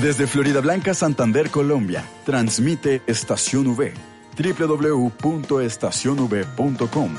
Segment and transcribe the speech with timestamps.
[0.00, 3.92] Desde Florida Blanca, Santander, Colombia, transmite Estación V,
[4.34, 7.10] www.estacionv.com.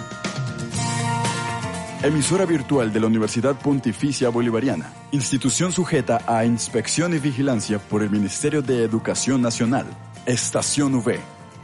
[2.01, 8.09] Emisora virtual de la Universidad Pontificia Bolivariana, institución sujeta a inspección y vigilancia por el
[8.09, 9.85] Ministerio de Educación Nacional.
[10.25, 11.19] Estación V.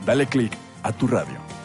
[0.06, 1.57] Dale clic a tu radio.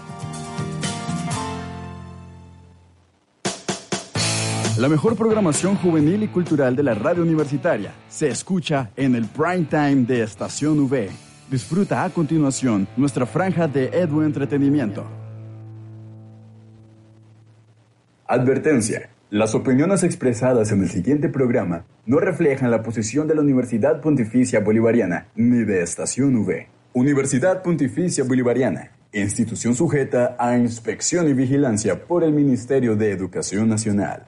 [4.83, 9.69] La mejor programación juvenil y cultural de la radio universitaria se escucha en el prime
[9.71, 11.09] time de Estación V.
[11.49, 15.05] Disfruta a continuación nuestra franja de Edu Entretenimiento.
[18.27, 19.11] Advertencia.
[19.31, 24.59] Las opiniones expresadas en el siguiente programa no reflejan la posición de la Universidad Pontificia
[24.59, 26.67] Bolivariana ni de Estación V.
[26.93, 34.27] Universidad Pontificia Bolivariana, institución sujeta a inspección y vigilancia por el Ministerio de Educación Nacional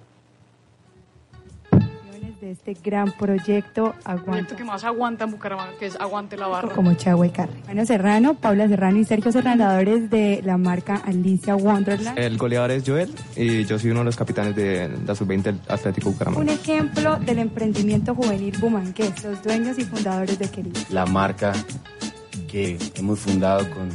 [2.55, 4.25] este gran proyecto Aguanta.
[4.25, 6.75] Proyecto que más aguanta en Bucaramanga, que es Aguante la Barra.
[6.75, 7.53] Como Chagua y Carre.
[7.65, 12.19] Bueno, Serrano, Paula Serrano y Sergio Serrano, de la marca Alicia Wonderland.
[12.19, 16.11] El goleador es Joel y yo soy uno de los capitanes de la Sub-20 Atlético
[16.11, 16.43] Bucaramanga.
[16.43, 20.81] Un ejemplo del emprendimiento juvenil bumangués, los dueños y fundadores de Querido.
[20.91, 21.53] La marca
[22.49, 23.89] que hemos fundado con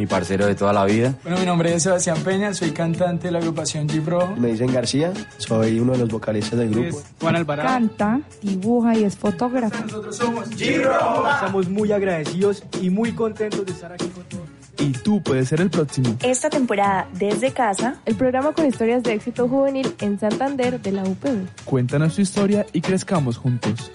[0.00, 1.14] mi parcero de toda la vida.
[1.22, 4.34] Bueno, mi nombre es Sebastián Peña, soy cantante de la agrupación G-Bro.
[4.36, 7.02] Me dicen García, soy uno de los vocalistas del grupo.
[7.20, 7.68] Juan Alvarado.
[7.68, 9.76] Canta, dibuja y es fotógrafo.
[9.84, 11.30] Nosotros somos G-Bro.
[11.30, 14.48] Estamos muy agradecidos y muy contentos de estar aquí con todos.
[14.78, 16.16] Y tú puedes ser el próximo.
[16.22, 21.02] Esta temporada, desde casa, el programa con historias de éxito juvenil en Santander de la
[21.02, 21.46] UPB.
[21.66, 23.92] Cuéntanos tu historia y crezcamos juntos.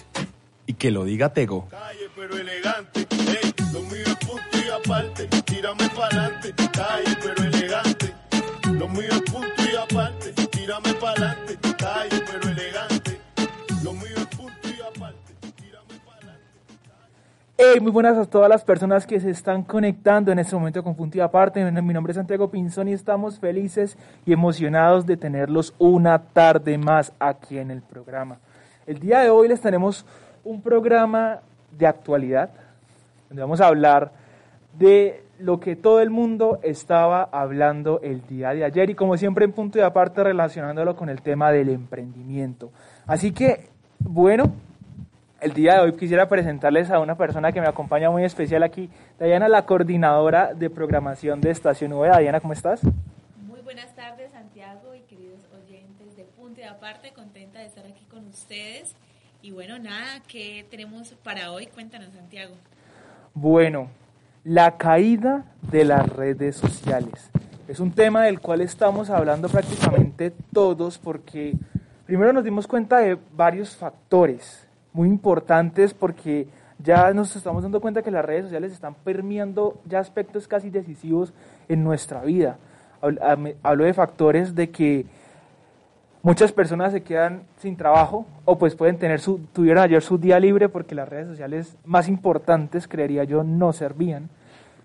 [0.68, 1.68] Y que lo diga Tego.
[1.70, 3.08] Calle pero elegante,
[3.74, 5.45] lo mío es punto y aparte
[17.58, 20.96] Hey, muy buenas a todas las personas que se están conectando en este momento con
[20.96, 21.70] Punto y Aparte.
[21.70, 27.12] Mi nombre es Santiago Pinzón y estamos felices y emocionados de tenerlos una tarde más
[27.20, 28.38] aquí en el programa.
[28.88, 30.06] El día de hoy les tenemos
[30.46, 31.42] un programa
[31.78, 32.52] de actualidad,
[33.28, 34.12] donde vamos a hablar
[34.78, 39.46] de lo que todo el mundo estaba hablando el día de ayer y como siempre
[39.46, 42.72] en punto y aparte relacionándolo con el tema del emprendimiento.
[43.06, 43.70] Así que,
[44.00, 44.54] bueno,
[45.42, 48.90] el día de hoy quisiera presentarles a una persona que me acompaña muy especial aquí,
[49.20, 52.08] Dayana, la coordinadora de programación de Estación V.
[52.08, 52.82] Dayana, ¿cómo estás?
[53.46, 58.06] Muy buenas tardes, Santiago y queridos oyentes de Punto y Aparte, contenta de estar aquí
[58.06, 58.96] con ustedes.
[59.42, 61.68] Y bueno, nada, ¿qué tenemos para hoy?
[61.68, 62.56] Cuéntanos, Santiago.
[63.34, 63.90] Bueno,
[64.46, 67.32] la caída de las redes sociales.
[67.68, 71.56] Es un tema del cual estamos hablando prácticamente todos porque
[72.06, 76.48] primero nos dimos cuenta de varios factores muy importantes porque
[76.78, 81.34] ya nos estamos dando cuenta que las redes sociales están permeando ya aspectos casi decisivos
[81.68, 82.58] en nuestra vida.
[83.64, 85.08] Hablo de factores de que
[86.26, 90.40] muchas personas se quedan sin trabajo o pues pueden tener su, tuvieron ayer su día
[90.40, 94.32] libre porque las redes sociales más importantes, creería yo, no servían.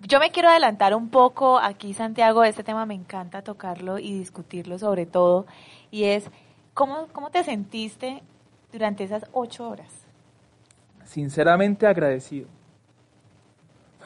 [0.03, 4.79] Yo me quiero adelantar un poco aquí, Santiago, este tema me encanta tocarlo y discutirlo
[4.79, 5.47] sobre todo,
[5.91, 6.31] y es,
[6.75, 8.23] ¿cómo, cómo te sentiste
[8.71, 10.06] durante esas ocho horas?
[11.05, 12.49] Sinceramente agradecido.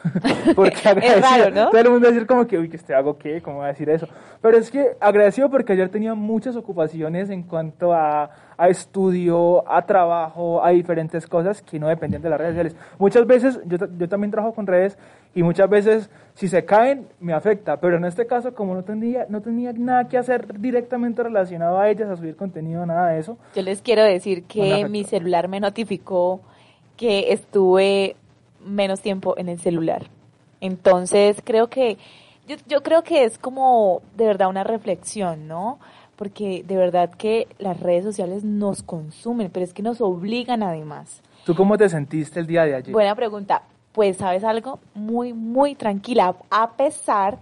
[0.55, 1.17] porque agradecido.
[1.17, 1.71] Es raro, ¿no?
[1.71, 3.67] Todo el mundo va a decir como que, uy, que este hago qué, ¿cómo va
[3.67, 4.07] a decir eso?
[4.41, 9.87] Pero es que agradecido porque ayer tenía muchas ocupaciones en cuanto a, a estudio, a
[9.87, 12.77] trabajo, a diferentes cosas que no dependían de las redes sociales.
[12.99, 14.99] Muchas veces, yo, yo también trabajo con redes
[15.35, 19.27] y muchas veces si se caen me afecta, pero en este caso como no tenía,
[19.29, 23.39] no tenía nada que hacer directamente relacionado a ellas, a subir contenido, nada de eso.
[23.55, 26.41] Yo les quiero decir que mi celular me notificó
[26.97, 28.17] que estuve
[28.65, 30.07] menos tiempo en el celular.
[30.61, 31.99] Entonces creo que,
[32.49, 35.79] yo, yo creo que es como de verdad una reflexión, ¿no?
[36.17, 41.23] Porque de verdad que las redes sociales nos consumen, pero es que nos obligan además.
[41.45, 42.93] ¿Tú cómo te sentiste el día de ayer?
[42.93, 43.63] Buena pregunta.
[43.93, 47.39] Pues sabes algo, muy, muy tranquila, a pesar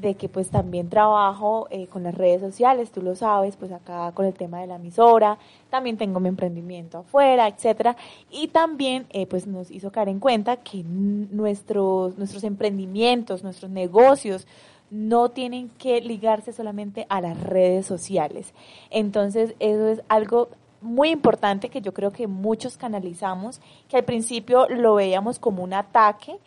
[0.00, 4.12] de que pues también trabajo eh, con las redes sociales, tú lo sabes, pues acá
[4.12, 5.38] con el tema de la emisora,
[5.70, 7.96] también tengo mi emprendimiento afuera, etcétera,
[8.30, 14.46] y también eh, pues nos hizo caer en cuenta que nuestros, nuestros emprendimientos, nuestros negocios,
[14.90, 18.54] no tienen que ligarse solamente a las redes sociales.
[18.88, 20.48] Entonces, eso es algo
[20.80, 25.74] muy importante que yo creo que muchos canalizamos, que al principio lo veíamos como un
[25.74, 26.38] ataque,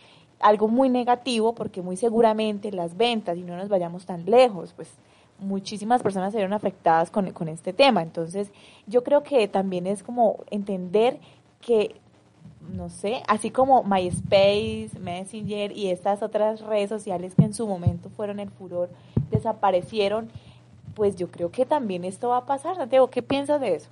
[0.44, 4.90] algo muy negativo porque muy seguramente las ventas, y no nos vayamos tan lejos, pues
[5.40, 8.02] muchísimas personas se vieron afectadas con, con este tema.
[8.02, 8.52] Entonces,
[8.88, 11.20] yo creo que también es como entender
[11.60, 11.96] que
[12.70, 18.10] no sé, así como MySpace, Messenger y estas otras redes sociales que en su momento
[18.10, 18.90] fueron el furor,
[19.32, 20.30] desaparecieron,
[20.96, 22.76] pues yo creo que también esto va a pasar.
[22.76, 23.90] Santiago, ¿qué piensas de eso?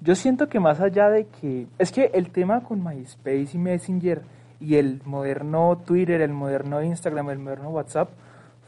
[0.00, 4.22] Yo siento que más allá de que, es que el tema con MySpace y Messenger
[4.60, 8.10] y el moderno Twitter, el moderno Instagram, el moderno WhatsApp,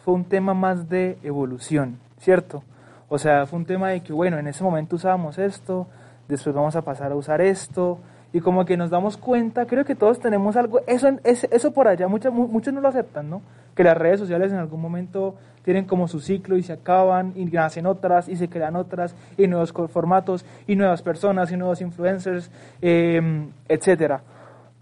[0.05, 2.63] fue un tema más de evolución, ¿cierto?
[3.09, 5.87] O sea, fue un tema de que, bueno, en ese momento usábamos esto,
[6.29, 7.99] después vamos a pasar a usar esto,
[8.33, 12.07] y como que nos damos cuenta, creo que todos tenemos algo, eso, eso por allá,
[12.07, 13.43] muchos, muchos no lo aceptan, ¿no?
[13.75, 15.35] Que las redes sociales en algún momento
[15.65, 19.49] tienen como su ciclo y se acaban y nacen otras y se crean otras y
[19.49, 22.51] nuevos formatos y nuevas personas y nuevos influencers,
[22.81, 24.23] eh, etcétera.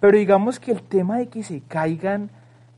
[0.00, 2.30] Pero digamos que el tema de que se caigan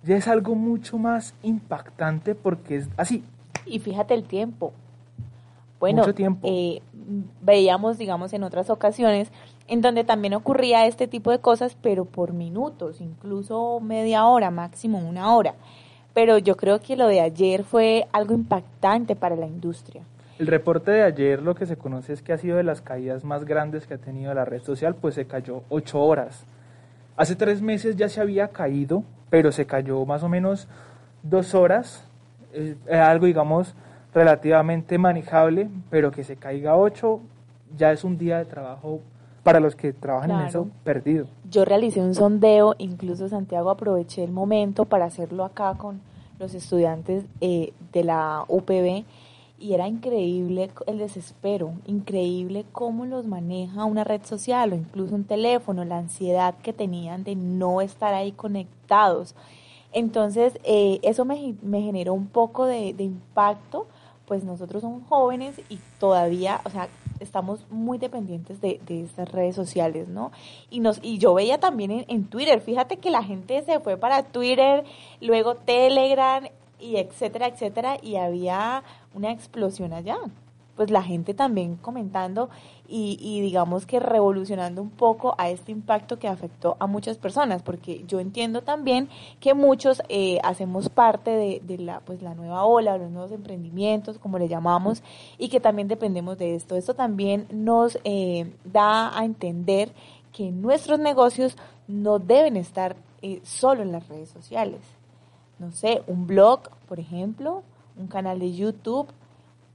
[0.03, 3.23] ya es algo mucho más impactante porque es así.
[3.67, 4.73] Y fíjate el tiempo.
[5.79, 6.47] Bueno, mucho tiempo.
[6.51, 6.83] Eh,
[7.43, 9.31] veíamos, digamos, en otras ocasiones
[9.71, 14.99] en donde también ocurría este tipo de cosas, pero por minutos, incluso media hora, máximo
[14.99, 15.55] una hora.
[16.13, 20.03] Pero yo creo que lo de ayer fue algo impactante para la industria.
[20.41, 23.25] El reporte de ayer lo que se conoce es que ha sido de las caídas
[23.25, 26.47] más grandes que ha tenido la red social, pues se cayó ocho horas.
[27.17, 30.69] Hace tres meses ya se había caído, pero se cayó más o menos
[31.23, 32.05] dos horas,
[32.53, 33.75] es algo digamos
[34.15, 37.21] relativamente manejable, pero que se caiga ocho
[37.77, 39.01] ya es un día de trabajo
[39.43, 41.27] para los que trabajan en eso perdido.
[41.51, 46.01] Yo realicé un sondeo, incluso Santiago aproveché el momento para hacerlo acá con
[46.39, 49.05] los estudiantes eh, de la UPB
[49.61, 55.25] y era increíble el desespero, increíble cómo los maneja una red social o incluso un
[55.25, 59.35] teléfono, la ansiedad que tenían de no estar ahí conectados.
[59.93, 63.87] Entonces, eh, eso me, me, generó un poco de, impacto,
[64.25, 69.57] pues nosotros somos jóvenes y todavía, o sea, estamos muy dependientes de, de, estas redes
[69.57, 70.31] sociales, ¿no?
[70.71, 74.23] Y, nos, y yo veía también en, Twitter, fíjate que la gente se fue para
[74.23, 74.85] Twitter,
[75.21, 76.45] luego Telegram
[76.81, 78.83] y etcétera, etcétera, y había
[79.15, 80.19] una explosión allá
[80.81, 82.49] pues la gente también comentando
[82.89, 87.63] y, y, digamos que revolucionando un poco a este impacto que afectó a muchas personas,
[87.63, 89.11] porque yo entiendo también
[89.41, 94.17] que muchos eh, hacemos parte de, de, la, pues, la nueva ola, los nuevos emprendimientos,
[94.17, 95.03] como le llamamos,
[95.37, 96.77] y que también dependemos de esto.
[96.77, 99.93] Esto también nos eh, da a entender
[100.33, 104.81] que nuestros negocios no deben estar eh, solo en las redes sociales.
[105.61, 107.63] No sé, un blog, por ejemplo,
[107.97, 109.07] un canal de YouTube,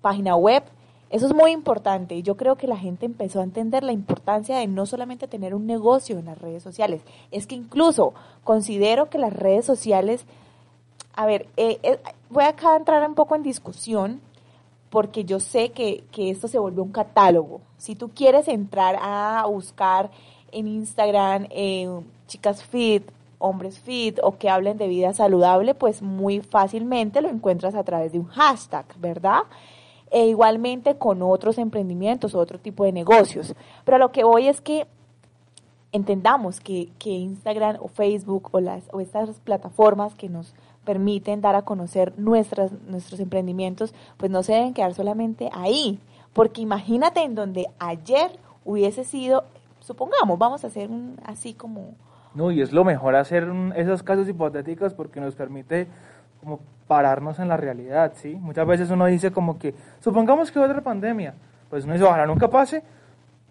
[0.02, 0.64] página web,
[1.10, 2.16] eso es muy importante.
[2.16, 5.54] Y yo creo que la gente empezó a entender la importancia de no solamente tener
[5.54, 7.02] un negocio en las redes sociales,
[7.32, 10.26] es que incluso considero que las redes sociales,
[11.14, 12.00] a ver, eh, eh,
[12.30, 14.22] voy acá a entrar un poco en discusión
[14.90, 17.62] porque yo sé que, que esto se volvió un catálogo.
[17.78, 20.10] Si tú quieres entrar a buscar
[20.52, 21.90] en Instagram eh,
[22.28, 23.04] chicas fit,
[23.40, 28.12] hombres fit o que hablen de vida saludable, pues muy fácilmente lo encuentras a través
[28.12, 29.44] de un hashtag, ¿verdad?
[30.12, 33.54] e igualmente con otros emprendimientos, otro tipo de negocios.
[33.84, 34.88] Pero lo que voy es que
[35.92, 40.54] entendamos que, que Instagram o Facebook o, las, o estas plataformas que nos
[40.84, 46.00] permiten dar a conocer nuestras, nuestros emprendimientos, pues no se deben quedar solamente ahí.
[46.34, 49.44] Porque imagínate en donde ayer hubiese sido,
[49.80, 51.94] supongamos, vamos a hacer un así como...
[52.36, 55.88] No, y es lo mejor hacer esos casos hipotéticos porque nos permite
[56.42, 58.36] como pararnos en la realidad, ¿sí?
[58.36, 61.34] Muchas veces uno dice como que, supongamos que otra pandemia,
[61.70, 62.84] pues uno dice, ojalá nunca pase.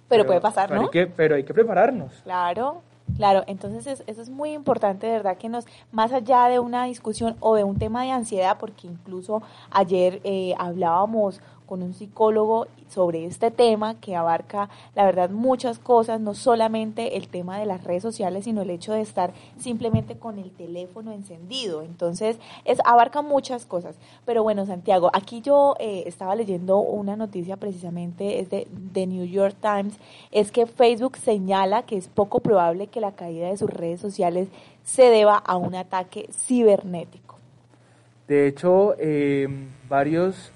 [0.08, 0.86] Pero, puede pasar, pero ¿no?
[0.86, 2.12] Hay que, pero hay que prepararnos.
[2.22, 2.82] Claro,
[3.16, 3.42] claro.
[3.46, 7.56] Entonces eso es muy importante, de verdad, que nos, más allá de una discusión o
[7.56, 13.50] de un tema de ansiedad, porque incluso ayer eh, hablábamos con un psicólogo sobre este
[13.50, 18.44] tema que abarca, la verdad, muchas cosas, no solamente el tema de las redes sociales,
[18.44, 21.83] sino el hecho de estar simplemente con el teléfono encendido.
[21.83, 23.97] Entonces, es, abarca muchas cosas.
[24.25, 29.25] Pero bueno, Santiago, aquí yo eh, estaba leyendo una noticia precisamente, es de, de New
[29.25, 29.94] York Times,
[30.30, 34.49] es que Facebook señala que es poco probable que la caída de sus redes sociales
[34.85, 37.37] se deba a un ataque cibernético.
[38.28, 39.49] De hecho, eh,
[39.88, 40.50] varios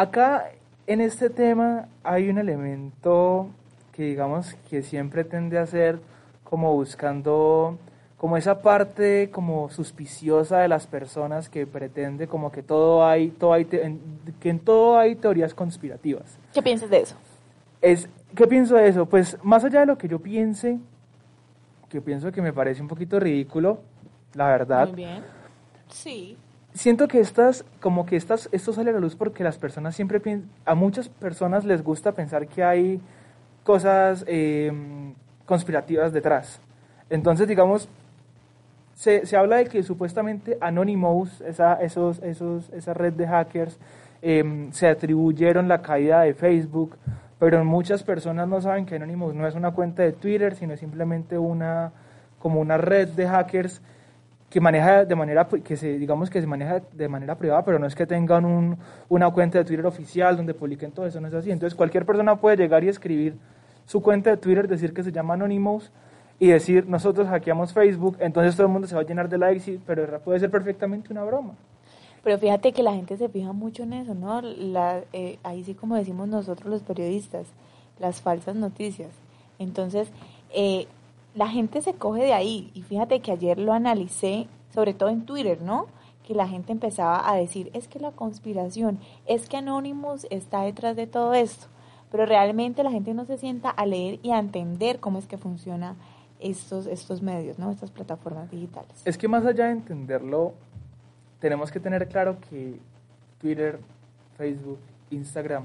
[0.00, 0.52] Acá
[0.86, 3.50] en este tema hay un elemento
[3.92, 6.00] que digamos que siempre tiende a ser
[6.42, 7.76] como buscando
[8.16, 13.52] como esa parte como suspiciosa de las personas que pretende como que todo hay todo
[13.52, 16.38] hay que en todo hay teorías conspirativas.
[16.54, 17.16] ¿Qué piensas de eso?
[17.82, 19.04] Es ¿qué pienso de eso?
[19.04, 20.78] Pues más allá de lo que yo piense,
[21.90, 23.80] que pienso que me parece un poquito ridículo,
[24.32, 24.86] la verdad.
[24.86, 25.22] Muy bien.
[25.88, 26.38] Sí
[26.74, 30.20] siento que estas, como que estas, esto sale a la luz porque las personas siempre,
[30.64, 33.00] a muchas personas les gusta pensar que hay
[33.64, 34.72] cosas eh,
[35.46, 36.60] conspirativas detrás.
[37.08, 37.88] Entonces, digamos,
[38.94, 43.78] se, se habla de que supuestamente Anonymous, esa, esos, esos, esa red de hackers,
[44.22, 46.96] em, se atribuyeron la caída de Facebook,
[47.38, 51.38] pero muchas personas no saben que Anonymous no es una cuenta de Twitter, sino simplemente
[51.38, 51.92] una,
[52.38, 53.80] como una red de hackers
[54.50, 57.86] que maneja de manera que se digamos que se maneja de manera privada pero no
[57.86, 58.76] es que tengan un,
[59.08, 62.36] una cuenta de Twitter oficial donde publiquen todo eso no es así entonces cualquier persona
[62.36, 63.36] puede llegar y escribir
[63.86, 65.92] su cuenta de Twitter decir que se llama Anonymous
[66.40, 69.78] y decir nosotros hackeamos Facebook entonces todo el mundo se va a llenar de likes
[69.86, 71.54] pero puede ser perfectamente una broma
[72.24, 74.42] Pero fíjate que la gente se fija mucho en eso, ¿no?
[74.42, 77.46] La, eh, ahí sí como decimos nosotros los periodistas,
[77.98, 79.10] las falsas noticias.
[79.58, 80.10] Entonces,
[80.52, 80.86] eh,
[81.34, 82.70] la gente se coge de ahí.
[82.74, 85.86] Y fíjate que ayer lo analicé, sobre todo en Twitter, ¿no?
[86.26, 90.96] Que la gente empezaba a decir, es que la conspiración, es que Anonymous está detrás
[90.96, 91.66] de todo esto.
[92.10, 95.38] Pero realmente la gente no se sienta a leer y a entender cómo es que
[95.38, 95.96] funciona
[96.40, 97.70] estos, estos medios, ¿no?
[97.70, 99.02] Estas plataformas digitales.
[99.04, 100.54] Es que más allá de entenderlo,
[101.38, 102.80] tenemos que tener claro que
[103.40, 103.78] Twitter,
[104.36, 104.78] Facebook,
[105.10, 105.64] Instagram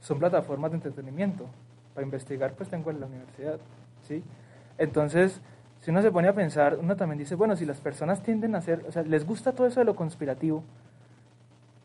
[0.00, 1.46] son plataformas de entretenimiento.
[1.94, 3.58] Para investigar, pues tengo en la universidad,
[4.06, 4.22] ¿sí?
[4.78, 5.40] Entonces,
[5.80, 8.58] si uno se pone a pensar, uno también dice, bueno, si las personas tienden a
[8.58, 10.62] hacer, o sea, les gusta todo eso de lo conspirativo,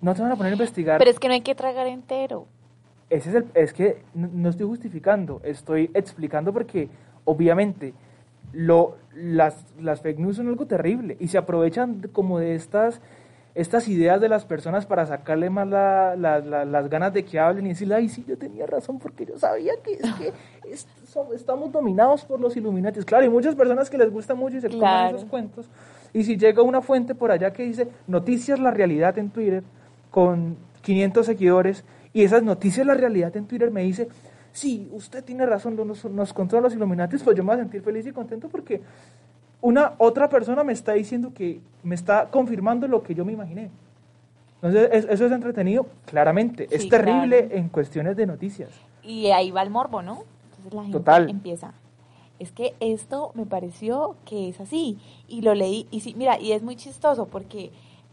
[0.01, 0.97] no se van a poner a investigar.
[0.99, 2.45] Pero es que no hay que tragar entero.
[3.09, 6.89] Ese es, el, es que no, estoy justificando, estoy explicando porque
[7.25, 7.93] obviamente
[8.53, 13.01] lo, las, las fake news son algo terrible y se aprovechan como de estas,
[13.55, 17.39] estas ideas de las personas para sacarle más la- la- la- las ganas de que
[17.39, 20.33] hablen y decirle, ay, sí, yo tenía razón porque yo sabía que, es que
[20.71, 20.87] es-
[21.33, 23.05] estamos dominados por los Illuminatis.
[23.05, 25.17] Claro, hay muchas personas que les gusta mucho y se comen Claro.
[25.17, 25.69] esos cuentos.
[26.13, 29.63] Y si llega una fuente por allá que dice Noticias La Realidad en Twitter
[30.11, 34.07] con 500 seguidores y esas Noticias La Realidad en Twitter me dice,
[34.51, 37.81] sí, usted tiene razón, nos, nos controlan los Illuminatis, pues yo me voy a sentir
[37.81, 38.81] feliz y contento porque
[39.61, 43.71] una otra persona me está diciendo que me está confirmando lo que yo me imaginé.
[44.61, 46.67] Entonces, es- eso es entretenido, claramente.
[46.71, 47.55] es Sí, terrible claro.
[47.59, 48.69] en cuestiones de noticias.
[49.01, 50.23] Y ahí va el morbo, ¿no?
[50.63, 51.29] Entonces la gente Total.
[51.29, 51.73] empieza.
[52.39, 54.97] Es que esto me pareció que es así.
[55.27, 55.87] Y lo leí.
[55.91, 57.71] Y sí, mira, y es muy chistoso porque,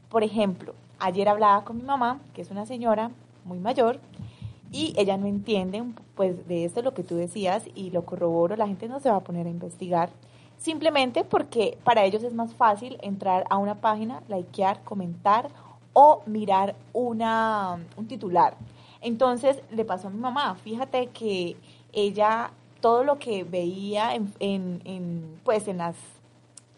[0.09, 3.11] por ejemplo, ayer hablaba con mi mamá, que es una señora
[3.45, 3.99] muy mayor,
[4.73, 5.83] y ella no entiende,
[6.15, 9.17] pues, de esto lo que tú decías, y lo corroboro, la gente no se va
[9.17, 10.11] a poner a investigar.
[10.59, 15.49] Simplemente porque para ellos es más fácil entrar a una página, likear, comentar
[15.93, 18.55] o mirar una, un titular.
[19.01, 21.57] Entonces le pasó a mi mamá, fíjate que
[21.93, 25.97] ella todo lo que veía en, en, en, pues en las,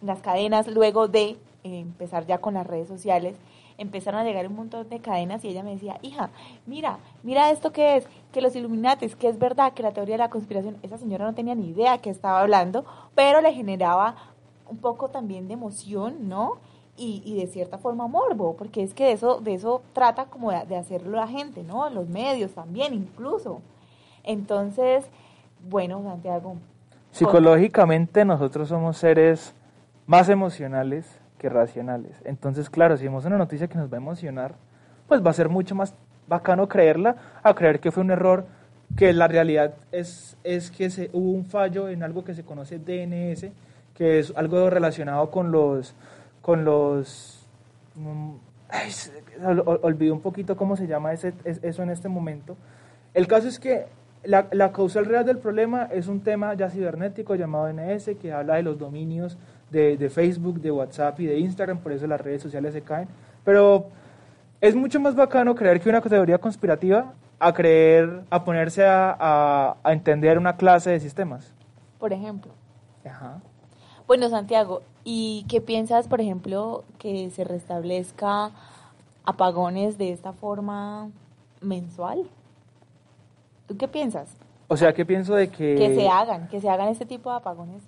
[0.00, 3.37] las cadenas luego de eh, empezar ya con las redes sociales,
[3.78, 6.31] empezaron a llegar un montón de cadenas y ella me decía, hija,
[6.66, 10.19] mira, mira esto que es, que los Illuminates, que es verdad, que la teoría de
[10.19, 14.16] la conspiración, esa señora no tenía ni idea que estaba hablando, pero le generaba
[14.69, 16.59] un poco también de emoción, ¿no?
[16.97, 20.50] Y, y de cierta forma morbo, porque es que de eso, de eso trata como
[20.50, 21.88] de, de hacerlo la gente, ¿no?
[21.90, 23.62] Los medios también, incluso.
[24.25, 25.05] Entonces,
[25.69, 26.57] bueno, Santiago.
[27.11, 29.55] Psicológicamente nosotros somos seres
[30.07, 32.21] más emocionales que racionales.
[32.25, 34.55] Entonces, claro, si vemos una noticia que nos va a emocionar,
[35.09, 35.95] pues va a ser mucho más
[36.29, 38.47] bacano creerla a creer que fue un error,
[38.97, 42.79] que la realidad es, es que se, hubo un fallo en algo que se conoce
[42.79, 43.47] DNS,
[43.95, 45.95] que es algo relacionado con los...
[46.41, 47.47] Con los
[47.95, 48.33] mm,
[48.71, 49.12] ay, se-
[49.45, 52.57] ol- ol- olvidé un poquito cómo se llama ese, es- eso en este momento.
[53.14, 53.87] El caso es que
[54.25, 58.55] la, la causal real del problema es un tema ya cibernético llamado DNS que habla
[58.55, 59.37] de los dominios
[59.71, 63.09] de, de Facebook, de WhatsApp y de Instagram, por eso las redes sociales se caen.
[63.45, 63.87] Pero
[64.61, 69.76] es mucho más bacano creer que una teoría conspirativa a creer, a ponerse a, a-
[69.83, 71.52] a entender una clase de sistemas.
[71.99, 72.52] Por ejemplo.
[73.05, 73.41] Ajá.
[74.07, 78.50] Bueno, Santiago, ¿y qué piensas, por ejemplo, que se restablezca
[79.25, 81.09] apagones de esta forma
[81.61, 82.25] mensual?
[83.73, 84.37] ¿Tú qué piensas?
[84.69, 85.76] O sea, que pienso de que...
[85.76, 87.83] Que se hagan, que se hagan este tipo de apagones,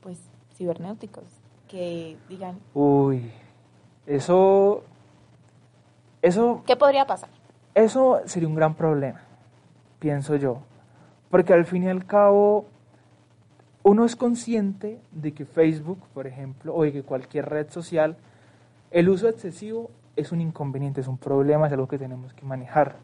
[0.00, 0.18] pues,
[0.54, 1.24] cibernéuticos,
[1.68, 3.30] que digan, Uy,
[4.06, 4.82] eso...
[6.22, 7.28] Eso ¿qué podría pasar?
[7.74, 9.20] Eso sería un gran problema,
[9.98, 10.62] pienso yo.
[11.28, 12.64] Porque al fin y al cabo,
[13.82, 18.16] uno es consciente de que Facebook, por ejemplo, o de que cualquier red social,
[18.90, 22.96] el uso excesivo es un inconveniente, es un problema, es algo que tenemos que manejar,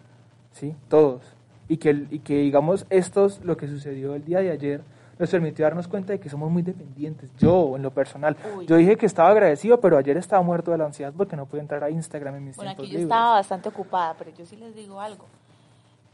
[0.52, 0.74] ¿sí?
[0.88, 1.36] Todos.
[1.68, 4.82] Y que, y que digamos, estos, lo que sucedió el día de ayer,
[5.18, 7.30] nos permitió darnos cuenta de que somos muy dependientes.
[7.38, 8.66] Yo, en lo personal, Uy.
[8.66, 11.60] yo dije que estaba agradecido, pero ayer estaba muerto de la ansiedad porque no pude
[11.62, 13.14] entrar a Instagram en mis Bueno, tiempos aquí yo libres.
[13.14, 15.24] estaba bastante ocupada, pero yo sí les digo algo.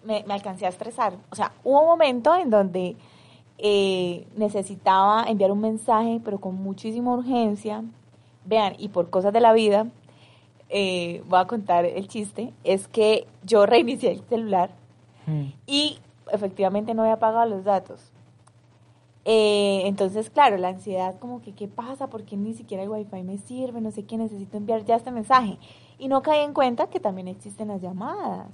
[0.05, 1.15] Me, me alcancé a estresar.
[1.31, 2.97] O sea, hubo un momento en donde
[3.59, 7.83] eh, necesitaba enviar un mensaje, pero con muchísima urgencia.
[8.45, 9.87] Vean, y por cosas de la vida,
[10.69, 14.71] eh, voy a contar el chiste, es que yo reinicié el celular
[15.67, 15.99] y
[16.31, 18.13] efectivamente no había pagado los datos.
[19.25, 22.09] Eh, entonces, claro, la ansiedad como que, ¿qué pasa?
[22.09, 23.81] ¿Por qué ni siquiera el wifi me sirve?
[23.81, 25.59] No sé qué, necesito enviar ya este mensaje.
[25.99, 28.49] Y no caí en cuenta que también existen las llamadas.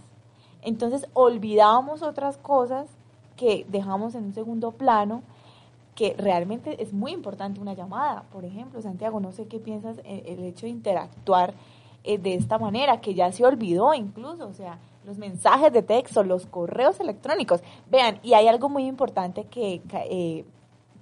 [0.63, 2.87] Entonces, olvidábamos otras cosas
[3.37, 5.23] que dejamos en un segundo plano,
[5.95, 8.25] que realmente es muy importante una llamada.
[8.31, 11.55] Por ejemplo, Santiago, no sé qué piensas eh, el hecho de interactuar
[12.05, 16.23] eh, de esta manera, que ya se olvidó incluso, o sea, los mensajes de texto,
[16.23, 17.63] los correos electrónicos.
[17.91, 20.45] Vean, y hay algo muy importante que eh,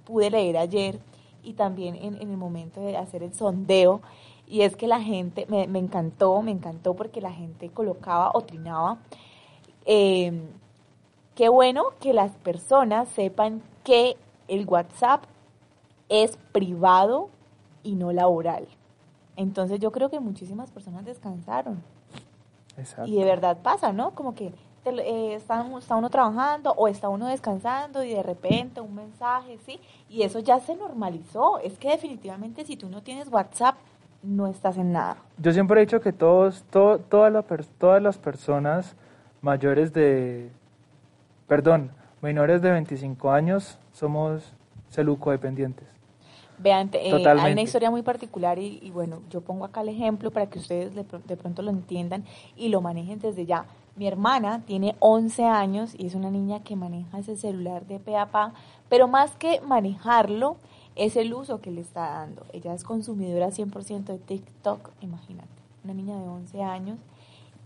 [0.05, 0.99] pude leer ayer
[1.43, 4.01] y también en, el momento de hacer el sondeo,
[4.47, 8.41] y es que la gente, me, me encantó, me encantó porque la gente colocaba o
[8.41, 8.97] trinaba.
[9.85, 10.41] Eh,
[11.35, 14.15] qué bueno que las personas sepan que
[14.47, 15.25] el WhatsApp
[16.07, 17.27] es privado
[17.83, 18.69] y no laboral.
[19.35, 21.83] Entonces yo creo que muchísimas personas descansaron.
[22.77, 23.09] Exacto.
[23.09, 24.11] Y de verdad pasa, ¿no?
[24.11, 24.53] Como que
[24.83, 29.57] te, eh, está, está, uno trabajando o está uno descansando y de repente un mensaje,
[29.65, 29.79] ¿sí?
[30.09, 31.59] Y eso ya se normalizó.
[31.59, 33.75] Es que definitivamente si tú no tienes WhatsApp,
[34.23, 35.17] no estás en nada.
[35.37, 37.43] Yo siempre he dicho que todos, to, todas, la,
[37.77, 38.95] todas las personas
[39.41, 40.51] mayores de,
[41.47, 41.91] perdón,
[42.21, 44.53] menores de 25 años somos
[44.89, 45.96] celuco dependientes.
[46.59, 50.31] Vean, eh, hay una historia muy particular y, y, bueno, yo pongo acá el ejemplo
[50.31, 53.65] para que ustedes de, de, pronto lo entiendan y lo manejen desde ya.
[53.95, 58.17] Mi hermana tiene 11 años y es una niña que maneja ese celular de pe
[58.17, 58.53] a pa,
[58.89, 60.57] pero más que manejarlo,
[60.97, 62.43] es el uso que le está dando.
[62.53, 65.47] Ella es consumidora 100% de TikTok, imagínate,
[65.83, 66.99] una niña de 11 años.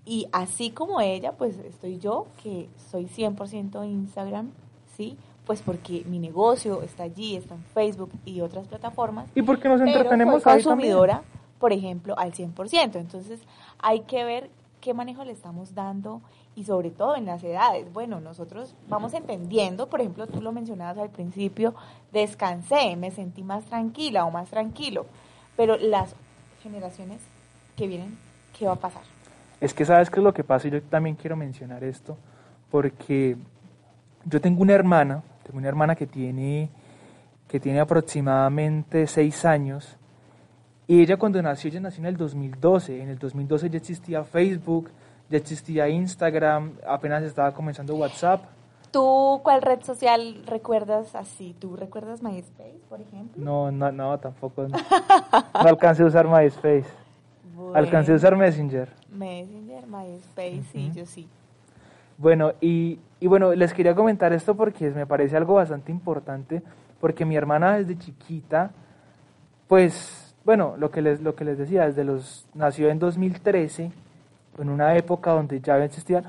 [0.05, 4.51] Y así como ella, pues estoy yo, que soy 100% Instagram,
[4.98, 5.17] ¿sí?
[5.45, 9.29] Pues porque mi negocio está allí, está en Facebook y otras plataformas.
[9.36, 11.24] Y porque nos entretenemos soy consumidora,
[11.60, 12.95] por ejemplo, al 100%.
[12.95, 13.39] Entonces,
[13.80, 14.49] hay que ver
[14.82, 16.21] qué manejo le estamos dando
[16.56, 17.91] y sobre todo en las edades.
[17.93, 21.73] Bueno, nosotros vamos entendiendo, por ejemplo, tú lo mencionabas al principio,
[22.12, 25.06] descansé, me sentí más tranquila o más tranquilo,
[25.56, 26.15] pero las
[26.62, 27.19] generaciones
[27.75, 28.17] que vienen,
[28.58, 29.04] ¿qué va a pasar?
[29.62, 32.17] Es que sabes qué es lo que pasa y yo también quiero mencionar esto,
[32.69, 33.38] porque
[34.25, 36.69] yo tengo una hermana, tengo una hermana que tiene,
[37.45, 39.97] que tiene aproximadamente seis años,
[40.87, 44.89] y ella cuando nació, ella nació en el 2012, en el 2012 ya existía Facebook,
[45.29, 48.45] ya existía Instagram, apenas estaba comenzando WhatsApp.
[48.91, 51.53] ¿Tú cuál red social recuerdas así?
[51.59, 53.43] ¿Tú recuerdas MySpace, por ejemplo?
[53.43, 54.69] No, no, no, tampoco.
[54.69, 56.85] No, no alcancé a usar MySpace.
[57.53, 58.89] Bueno, alcancé a usar Messenger.
[59.09, 60.71] Messenger, MySpace, uh -huh.
[60.71, 61.27] sí, yo sí.
[62.21, 66.62] Bueno, y, y bueno, les quería comentar esto porque me parece algo bastante importante,
[66.99, 68.69] porque mi hermana desde chiquita,
[69.67, 73.91] pues, bueno, lo que les, lo que les decía, desde los, nació en 2013,
[74.60, 76.21] en una época donde ya existía,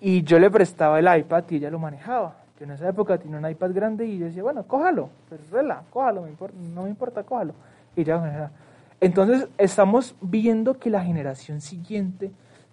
[0.00, 2.36] y yo le prestaba el iPad y ella lo manejaba.
[2.58, 5.82] Yo en esa época tenía un iPad grande y yo decía, bueno, cójalo, pues rela,
[5.90, 7.52] cójalo, me importa, no me importa, cójalo.
[7.94, 8.52] Y manejaba.
[9.02, 12.30] Entonces estamos viendo que la generación siguiente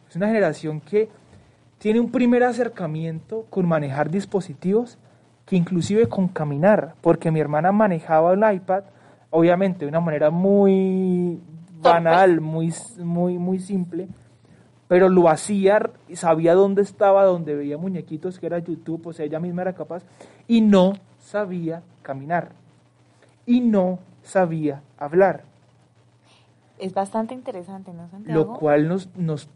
[0.10, 1.10] es una generación que
[1.84, 4.98] tiene un primer acercamiento con manejar dispositivos
[5.46, 8.86] que inclusive con caminar, porque mi hermana manejaba el iPad,
[9.32, 11.42] obviamente de una manera muy
[11.82, 14.08] banal, muy, muy, muy simple,
[14.88, 19.42] pero lo hacía, sabía dónde estaba, dónde veía muñequitos, que era YouTube, o sea, ella
[19.42, 20.04] misma era capaz,
[20.48, 22.54] y no sabía caminar,
[23.46, 25.44] y no sabía hablar.
[26.80, 28.40] Es bastante interesante, ¿no, Santiago?
[28.40, 29.50] Lo cual nos, nos,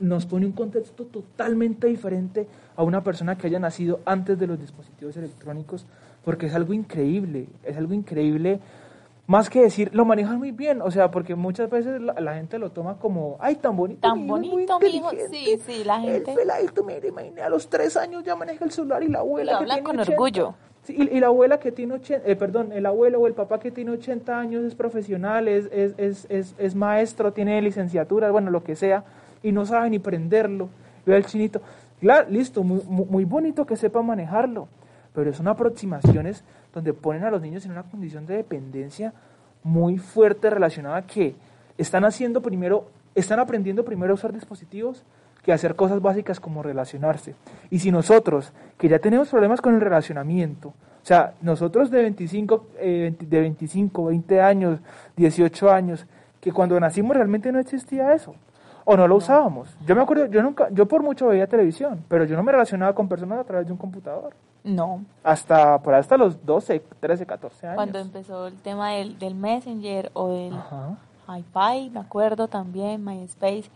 [0.00, 4.58] nos pone un contexto totalmente diferente a una persona que haya nacido antes de los
[4.58, 5.86] dispositivos electrónicos,
[6.24, 8.60] porque es algo increíble, es algo increíble
[9.30, 12.58] más que decir, lo manejan muy bien, o sea, porque muchas veces la, la gente
[12.58, 14.00] lo toma como, ay, tan bonito.
[14.00, 16.32] Tan bonito, mi hijo, sí, sí, la gente.
[16.32, 19.52] El peladito, mire, imagínate, a los tres años ya maneja el celular y la abuela.
[19.52, 20.54] Lo hablan que con 80, orgullo.
[20.82, 23.60] Sí, y, y, la abuela que tiene 80, eh, perdón, el abuelo o el papá
[23.60, 28.50] que tiene 80 años es profesional, es, es, es, es, es maestro, tiene licenciatura, bueno,
[28.50, 29.04] lo que sea,
[29.42, 30.68] y no sabe ni prenderlo.
[31.06, 31.60] Ve al chinito,
[32.00, 34.68] claro, listo, muy, muy bonito que sepa manejarlo,
[35.14, 39.12] pero son aproximaciones donde ponen a los niños en una condición de dependencia
[39.62, 41.34] muy fuerte relacionada que
[41.78, 45.04] están haciendo primero, están aprendiendo primero a usar dispositivos
[45.42, 47.34] que hacer cosas básicas como relacionarse.
[47.70, 52.66] Y si nosotros, que ya tenemos problemas con el relacionamiento, o sea, nosotros de 25,
[52.78, 54.80] eh, de 25, 20 años,
[55.16, 56.06] 18 años,
[56.40, 58.34] que cuando nacimos realmente no existía eso.
[58.90, 59.68] O no lo usábamos.
[59.86, 62.92] Yo me acuerdo, yo nunca, yo por mucho veía televisión, pero yo no me relacionaba
[62.92, 64.34] con personas a través de un computador.
[64.64, 65.04] No.
[65.22, 67.76] Hasta, por hasta los 12, 13, 14 años.
[67.76, 70.54] Cuando empezó el tema del, del Messenger o del
[71.28, 73.70] hi me acuerdo también, MySpace.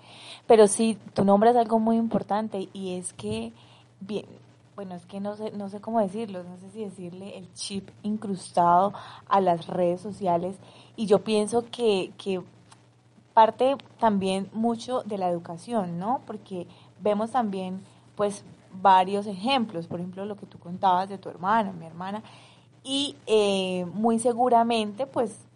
[0.49, 3.53] Pero sí, tu nombre es algo muy importante y es que,
[4.01, 4.27] bien,
[4.75, 7.89] bueno, es que no sé, no sé cómo decirlo, no sé si decirle el chip
[8.03, 8.93] incrustado
[9.29, 10.57] a las redes sociales.
[10.97, 12.43] Y yo pienso que, que
[13.35, 16.21] parte también mucho de la educación, ¿no?
[16.27, 16.67] Porque
[17.01, 17.83] vemos también,
[18.15, 22.23] pues, varios ejemplos, por ejemplo, lo que tú contabas de tu hermana, mi hermana,
[22.83, 25.47] y eh, muy seguramente, pues,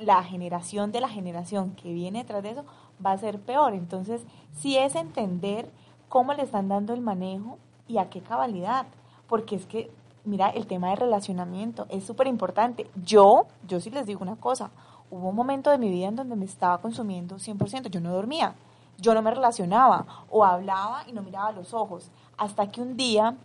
[0.00, 2.64] la generación de la generación que viene detrás de eso
[3.04, 3.74] va a ser peor.
[3.74, 5.70] Entonces, sí es entender
[6.08, 7.58] cómo le están dando el manejo
[7.88, 8.86] y a qué cabalidad,
[9.28, 9.90] porque es que,
[10.24, 12.90] mira, el tema de relacionamiento es súper importante.
[13.04, 14.70] Yo, yo sí les digo una cosa,
[15.12, 18.54] hubo un momento de mi vida en donde me estaba consumiendo 100%, yo no dormía,
[18.96, 23.36] yo no me relacionaba o hablaba y no miraba los ojos, hasta que un día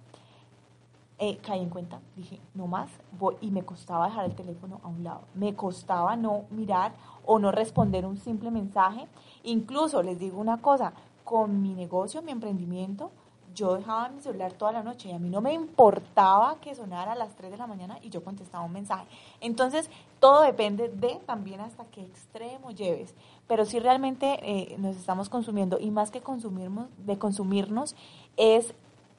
[1.20, 4.88] eh, caí en cuenta, dije, no más, voy, y me costaba dejar el teléfono a
[4.88, 6.94] un lado, me costaba no mirar
[7.26, 9.06] o no responder un simple mensaje,
[9.44, 10.94] incluso les digo una cosa,
[11.26, 13.12] con mi negocio, mi emprendimiento,
[13.58, 17.14] yo dejaba mi celular toda la noche y a mí no me importaba que sonara
[17.14, 19.08] a las 3 de la mañana y yo contestaba un mensaje.
[19.42, 19.90] Entonces,
[20.20, 23.16] todo depende de también hasta qué extremo lleves.
[23.48, 27.96] Pero si realmente eh, nos estamos consumiendo y más que consumirnos, de consumirnos,
[28.38, 28.76] es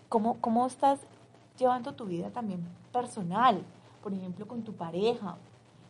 [0.09, 1.01] cómo, cómo estás
[1.59, 2.61] llevando tu vida también
[2.93, 3.65] personal,
[4.05, 5.37] por ejemplo, con tu pareja,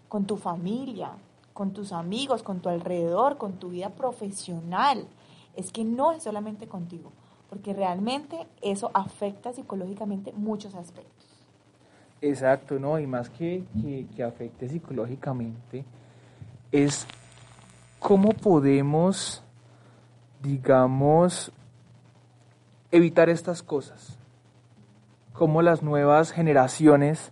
[0.08, 1.10] con tu familia,
[1.52, 5.06] con tus amigos, con tu alrededor, con tu vida profesional.
[5.54, 7.12] Es que no es solamente contigo
[7.48, 11.18] porque realmente eso afecta psicológicamente muchos aspectos.
[12.20, 12.98] Exacto, ¿no?
[12.98, 13.64] Y más que,
[14.14, 15.84] que, afecte psicológicamente,
[16.72, 17.06] es
[18.00, 19.42] cómo podemos,
[20.42, 21.52] digamos,
[22.90, 24.18] evitar estas cosas.
[25.32, 27.30] Cómo las nuevas generaciones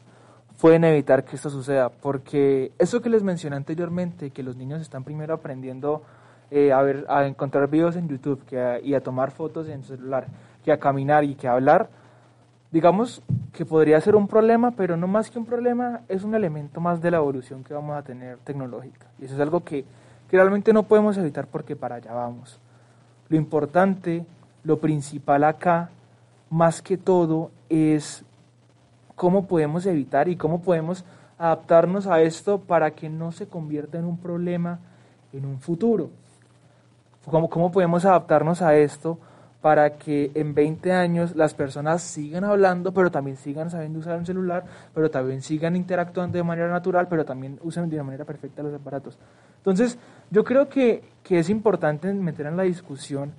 [0.60, 1.88] pueden evitar que esto suceda.
[1.88, 6.02] Porque eso que les mencioné anteriormente, que los niños están primero aprendiendo
[6.50, 10.26] eh, a, ver, a encontrar videos en YouTube que y a tomar fotos en celular,
[10.64, 11.88] que a caminar y que a hablar,
[12.70, 16.80] digamos que podría ser un problema, pero no más que un problema, es un elemento
[16.80, 19.06] más de la evolución que vamos a tener tecnológica.
[19.18, 19.84] Y eso es algo que,
[20.28, 22.60] que realmente no podemos evitar porque para allá vamos.
[23.28, 24.24] Lo importante,
[24.62, 25.90] lo principal acá,
[26.50, 28.24] más que todo, es
[29.14, 31.04] cómo podemos evitar y cómo podemos
[31.38, 34.78] adaptarnos a esto para que no se convierta en un problema
[35.32, 36.10] en un futuro.
[37.30, 39.18] ¿Cómo, ¿Cómo podemos adaptarnos a esto
[39.60, 44.24] para que en 20 años las personas sigan hablando, pero también sigan sabiendo usar un
[44.24, 48.74] celular, pero también sigan interactuando de manera natural, pero también usen de manera perfecta los
[48.74, 49.18] aparatos?
[49.56, 49.98] Entonces,
[50.30, 53.32] yo creo que, que es importante meter en la discusión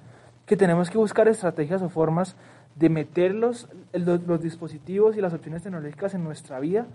[0.45, 2.36] que tenemos que buscar estrategias o formas
[2.76, 6.86] de meter los, los, dispositivos y las opciones tecnológicas en nuestra vida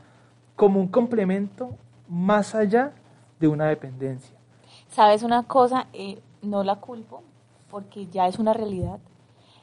[0.56, 1.76] como un complemento
[2.08, 2.92] más allá
[3.40, 4.36] de una dependencia.
[4.88, 5.86] ¿Sabes una cosa?
[5.92, 7.22] Eh, no la culpo
[7.70, 8.98] porque ya es una realidad,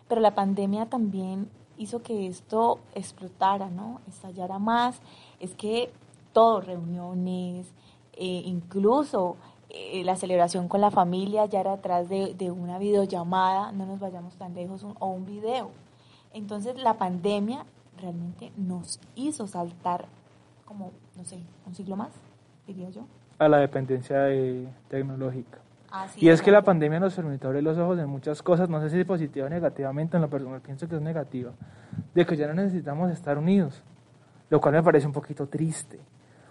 [0.07, 4.01] pero la pandemia también hizo que esto explotara, ¿no?
[4.07, 4.99] Estallara más.
[5.39, 5.91] Es que
[6.33, 7.67] todo, reuniones,
[8.13, 9.37] eh, incluso
[9.69, 13.99] eh, la celebración con la familia ya era atrás de, de, una videollamada, no nos
[13.99, 15.69] vayamos tan lejos, o un video.
[16.33, 17.65] Entonces la pandemia
[18.01, 20.07] realmente nos hizo saltar
[20.65, 22.11] como, no sé, un siglo más,
[22.65, 23.03] diría yo.
[23.37, 24.25] A la dependencia
[24.89, 25.59] tecnológica
[26.17, 28.89] y es que la pandemia nos permitió abrir los ojos en muchas cosas, no sé
[28.89, 31.51] si positiva o negativamente, en lo personal pienso que es negativa,
[32.13, 33.83] de que ya no necesitamos estar unidos,
[34.49, 35.99] lo cual me parece un poquito triste.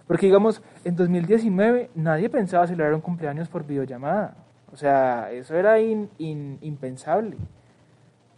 [0.07, 4.33] Porque digamos, en 2019 nadie pensaba celebrar un cumpleaños por videollamada.
[4.71, 7.37] O sea, eso era impensable.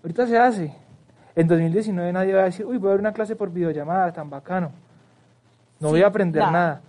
[0.03, 0.75] Ahorita se hace.
[1.33, 4.29] En 2019 nadie va a decir, uy, voy a ver una clase por videollamada, tan
[4.29, 4.71] bacano.
[5.79, 6.81] No voy a aprender nada.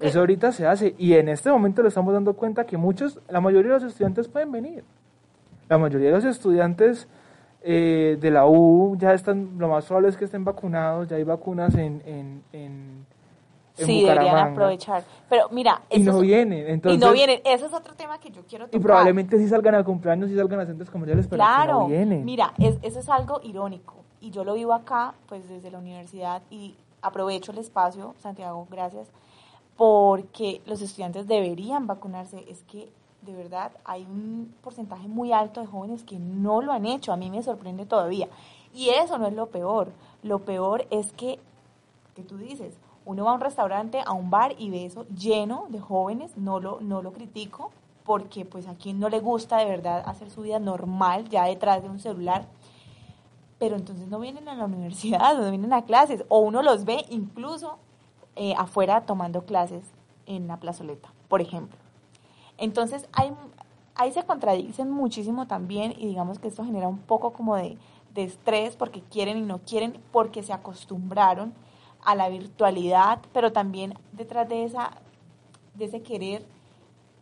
[0.00, 3.40] Eso ahorita se hace y en este momento le estamos dando cuenta que muchos, la
[3.40, 4.84] mayoría de los estudiantes pueden venir.
[5.68, 7.08] La mayoría de los estudiantes
[7.62, 11.24] eh, de la U ya están, lo más probable es que estén vacunados, ya hay
[11.24, 13.06] vacunas en, en, en,
[13.74, 15.04] sí, deberían aprovechar.
[15.28, 17.00] Pero mira, y no vienen, entonces.
[17.00, 18.80] Y no vienen, ese es otro tema que yo quiero tocar.
[18.80, 22.24] Y probablemente sí salgan a cumpleaños, sí salgan a centros comerciales, pero claro, no vienen.
[22.24, 26.76] Mira, eso es algo irónico y yo lo vivo acá, pues desde la universidad y
[27.00, 29.08] aprovecho el espacio, Santiago, gracias
[29.78, 32.44] porque los estudiantes deberían vacunarse.
[32.48, 32.90] Es que
[33.22, 37.12] de verdad hay un porcentaje muy alto de jóvenes que no lo han hecho.
[37.12, 38.28] A mí me sorprende todavía.
[38.74, 39.92] Y eso no es lo peor.
[40.24, 41.38] Lo peor es que,
[42.16, 42.74] que tú dices,
[43.06, 46.58] uno va a un restaurante, a un bar y ve eso lleno de jóvenes, no
[46.58, 47.70] lo, no lo critico,
[48.04, 51.84] porque pues a quien no le gusta de verdad hacer su vida normal ya detrás
[51.84, 52.46] de un celular,
[53.60, 57.04] pero entonces no vienen a la universidad, no vienen a clases, o uno los ve
[57.10, 57.78] incluso
[58.38, 59.84] eh, afuera tomando clases
[60.26, 61.78] en la plazoleta, por ejemplo.
[62.56, 67.76] Entonces ahí se contradicen muchísimo también y digamos que esto genera un poco como de,
[68.14, 71.52] de estrés porque quieren y no quieren, porque se acostumbraron
[72.04, 74.90] a la virtualidad, pero también detrás de esa
[75.74, 76.44] de ese querer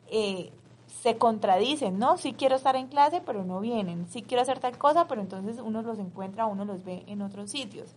[0.08, 0.50] eh,
[0.86, 2.16] se contradicen, ¿no?
[2.16, 4.06] Sí quiero estar en clase, pero no vienen.
[4.08, 7.50] Sí quiero hacer tal cosa, pero entonces uno los encuentra, uno los ve en otros
[7.50, 7.94] sitios.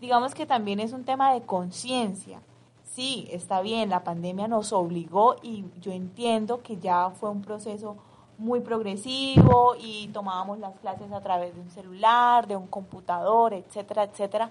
[0.00, 2.40] Digamos que también es un tema de conciencia.
[2.96, 7.98] Sí, está bien, la pandemia nos obligó y yo entiendo que ya fue un proceso
[8.38, 14.04] muy progresivo y tomábamos las clases a través de un celular, de un computador, etcétera,
[14.04, 14.50] etcétera.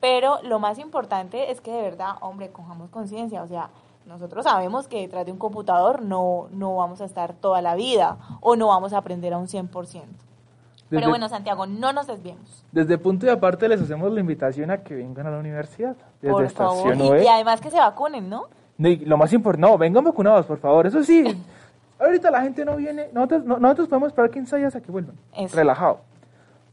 [0.00, 3.68] Pero lo más importante es que de verdad, hombre, cojamos conciencia, o sea,
[4.06, 8.16] nosotros sabemos que detrás de un computador no, no vamos a estar toda la vida
[8.40, 10.23] o no vamos a aprender a un 100%.
[10.94, 12.64] Pero bueno, Santiago, no nos desviemos.
[12.72, 15.96] Desde punto y aparte les hacemos la invitación a que vengan a la universidad.
[16.20, 17.18] Desde por Estación favor.
[17.18, 18.44] Y, y además que se vacunen, ¿no?
[18.78, 20.86] Lo más importante, no, vengan vacunados, por favor.
[20.86, 21.24] Eso sí,
[21.98, 25.16] ahorita la gente no viene, nosotros, no- nosotros podemos esperar 15 días a que vuelvan.
[25.36, 25.56] Eso.
[25.56, 26.00] Relajado.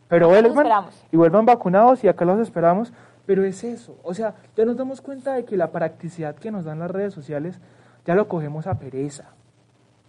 [0.08, 2.92] Pero vuelvan y vuelvan vacunados y acá los esperamos.
[3.26, 6.66] Pero es eso, o sea, ya nos damos cuenta de que la practicidad que nos
[6.66, 7.60] dan las redes sociales
[8.04, 9.26] ya lo cogemos a pereza.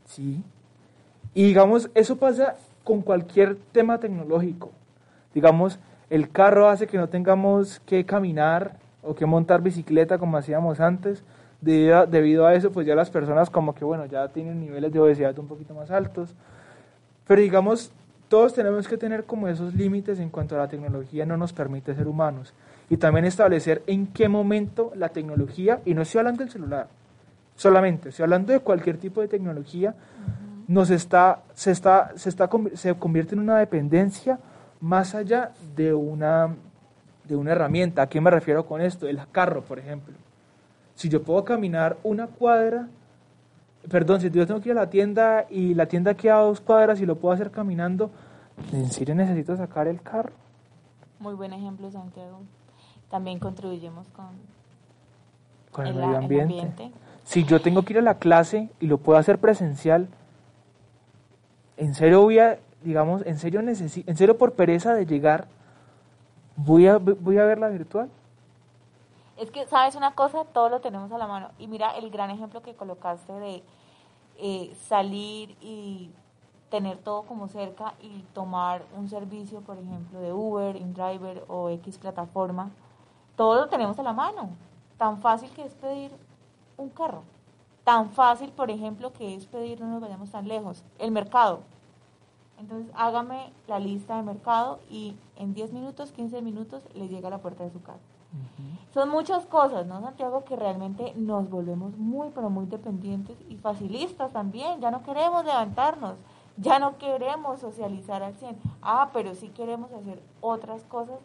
[0.06, 0.42] ¿Sí?
[1.34, 4.70] Y digamos, eso pasa con cualquier tema tecnológico.
[5.34, 5.78] Digamos,
[6.10, 11.24] el carro hace que no tengamos que caminar o que montar bicicleta como hacíamos antes.
[11.60, 14.92] Debido a, debido a eso, pues ya las personas como que, bueno, ya tienen niveles
[14.92, 16.34] de obesidad un poquito más altos.
[17.26, 17.92] Pero digamos,
[18.28, 21.94] todos tenemos que tener como esos límites en cuanto a la tecnología no nos permite
[21.94, 22.52] ser humanos.
[22.90, 26.88] Y también establecer en qué momento la tecnología, y no estoy hablando del celular,
[27.56, 29.94] solamente, estoy hablando de cualquier tipo de tecnología,
[30.68, 34.38] nos está, se, está, se, está, se convierte en una dependencia
[34.80, 36.54] más allá de una,
[37.24, 38.02] de una herramienta.
[38.02, 39.06] ¿A qué me refiero con esto?
[39.06, 40.14] El carro, por ejemplo.
[40.94, 42.88] Si yo puedo caminar una cuadra,
[43.90, 46.60] perdón, si yo tengo que ir a la tienda y la tienda queda a dos
[46.60, 48.10] cuadras y lo puedo hacer caminando,
[48.72, 50.32] ¿en serio necesito sacar el carro?
[51.18, 52.40] Muy buen ejemplo, Santiago.
[53.10, 54.26] También contribuimos con,
[55.70, 56.90] Con el el- medio el ambiente.
[57.24, 60.08] Si yo tengo que ir a la clase y lo puedo hacer presencial,
[61.76, 65.46] en serio voy a, digamos, en serio necesi- en serio por pereza de llegar,
[66.56, 68.08] voy a, voy a verla virtual.
[69.36, 70.44] Es que, ¿sabes una cosa?
[70.44, 71.50] Todo lo tenemos a la mano.
[71.58, 73.62] Y mira el gran ejemplo que colocaste de
[74.38, 76.10] eh, salir y
[76.70, 81.98] tener todo como cerca y tomar un servicio, por ejemplo, de Uber, InDriver o X
[81.98, 82.70] plataforma.
[83.36, 84.50] Todo lo tenemos a la mano.
[84.98, 86.12] Tan fácil que es pedir
[86.76, 87.22] un carro.
[87.84, 91.60] Tan fácil, por ejemplo, que es pedir, no nos vayamos tan lejos, el mercado.
[92.58, 97.32] Entonces, hágame la lista de mercado y en 10 minutos, 15 minutos, le llega a
[97.32, 97.98] la puerta de su casa.
[98.94, 100.44] Son muchas cosas, ¿no, Santiago?
[100.44, 104.80] Que realmente nos volvemos muy, pero muy dependientes y facilistas también.
[104.80, 106.14] Ya no queremos levantarnos,
[106.56, 108.56] ya no queremos socializar al 100.
[108.80, 111.18] Ah, pero sí queremos hacer otras cosas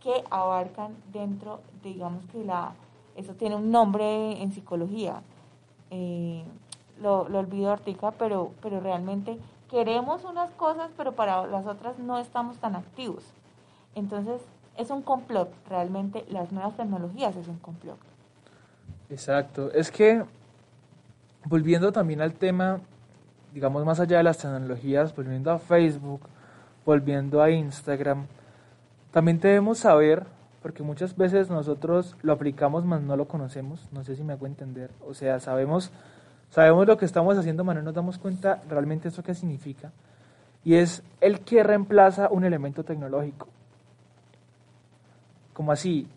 [0.00, 2.74] que abarcan dentro, digamos que la,
[3.16, 5.22] eso tiene un nombre en psicología.
[5.96, 6.42] Eh,
[7.00, 9.38] lo, lo olvido Artica, pero, pero realmente
[9.70, 13.22] queremos unas cosas, pero para las otras no estamos tan activos.
[13.94, 14.40] Entonces,
[14.76, 17.98] es un complot, realmente las nuevas tecnologías es un complot.
[19.08, 19.70] Exacto.
[19.72, 20.24] Es que,
[21.44, 22.80] volviendo también al tema,
[23.52, 26.22] digamos, más allá de las tecnologías, volviendo a Facebook,
[26.84, 28.26] volviendo a Instagram,
[29.12, 30.26] también debemos saber,
[30.64, 34.46] porque muchas veces nosotros lo aplicamos, mas no lo conocemos, no sé si me hago
[34.46, 35.92] entender, o sea, sabemos,
[36.48, 39.92] sabemos lo que estamos haciendo, mas no nos damos cuenta realmente eso qué significa,
[40.64, 43.46] y es el que reemplaza un elemento tecnológico.
[45.52, 46.08] Como así,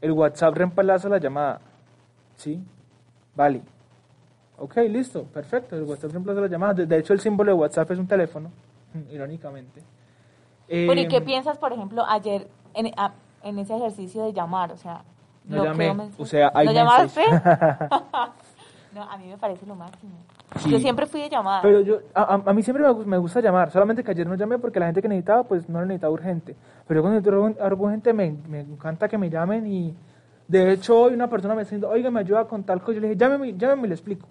[0.00, 1.60] el WhatsApp reemplaza la llamada,
[2.36, 2.58] ¿sí?
[3.36, 3.60] Vale.
[4.56, 6.72] Ok, listo, perfecto, el WhatsApp reemplaza la llamada.
[6.86, 8.50] De, hecho, el símbolo de WhatsApp es un teléfono,
[9.10, 9.82] irónicamente.
[10.86, 14.72] Bueno, ¿y qué Em, piensas, por ejemplo, ayer en, a- en ese ejercicio de llamar?
[14.72, 15.02] O sea,
[15.44, 17.22] No llamé, o sea, ¿No llamaste?
[18.94, 20.12] no, a mí me parece lo máximo.
[20.56, 20.70] Sí.
[20.70, 21.62] Yo siempre fui de llamada.
[21.62, 24.58] Pero yo, a, a- mí siempre me, me gusta llamar, solamente que ayer no llamé
[24.58, 26.56] porque la gente que necesitaba, pues no lo necesitaba urgente.
[26.88, 29.94] Pero cuando necesito algo- urgente, me, me encanta que me llamen y
[30.48, 32.94] de hecho hoy una persona me está diciendo, oiga, me ayuda con tal cosa.
[32.94, 34.26] Yo le dije, llámeme, llámeme y le explico.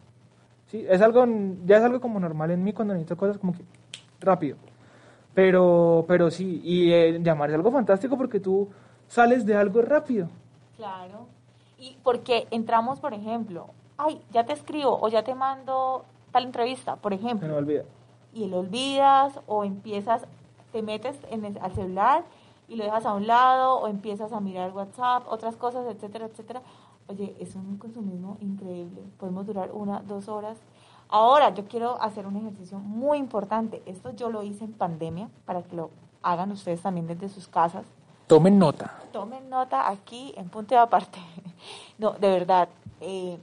[0.68, 0.86] ¿Sí?
[0.88, 1.26] Es algo,
[1.66, 3.64] ya es algo como normal en mí cuando necesito cosas como que
[4.20, 4.58] rápido.
[5.34, 8.68] Pero, pero sí, y eh, llamar es algo fantástico porque tú
[9.10, 10.30] sales de algo rápido.
[10.78, 11.28] Claro.
[11.78, 13.68] Y porque entramos, por ejemplo,
[13.98, 17.48] ay, ya te escribo o ya te mando tal entrevista, por ejemplo.
[17.48, 17.84] Se me olvida.
[18.34, 20.26] Y lo olvidas o empiezas,
[20.72, 22.24] te metes en el, al celular
[22.68, 26.62] y lo dejas a un lado o empiezas a mirar WhatsApp, otras cosas, etcétera, etcétera.
[27.08, 29.02] Oye, es un consumismo increíble.
[29.18, 30.58] Podemos durar una, dos horas.
[31.10, 33.82] Ahora, yo quiero hacer un ejercicio muy importante.
[33.88, 35.90] Esto yo lo hice en pandemia para que lo
[36.22, 37.84] hagan ustedes también desde sus casas.
[38.28, 38.99] Tomen nota.
[39.12, 41.20] Tomen nota aquí en punto de aparte.
[41.98, 42.70] No, de verdad,
[43.02, 43.38] eh,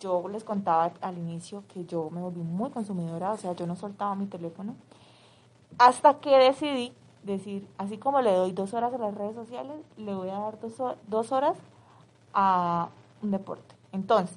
[0.00, 3.74] yo les contaba al inicio que yo me volví muy consumidora, o sea, yo no
[3.74, 4.74] soltaba mi teléfono.
[5.78, 10.14] Hasta que decidí decir, así como le doy dos horas a las redes sociales, le
[10.14, 11.56] voy a dar dos, dos horas
[12.34, 12.90] a
[13.22, 13.74] un deporte.
[13.92, 14.36] Entonces,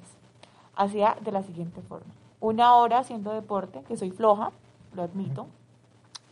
[0.76, 2.12] hacía de la siguiente forma.
[2.40, 4.52] Una hora haciendo deporte, que soy floja,
[4.94, 5.46] lo admito,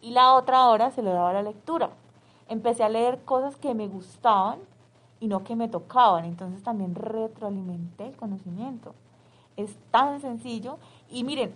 [0.00, 1.90] y la otra hora se lo daba a la lectura.
[2.48, 4.58] Empecé a leer cosas que me gustaban
[5.20, 8.94] y no que me tocaban, entonces también retroalimenté el conocimiento.
[9.56, 10.78] Es tan sencillo
[11.10, 11.52] y miren,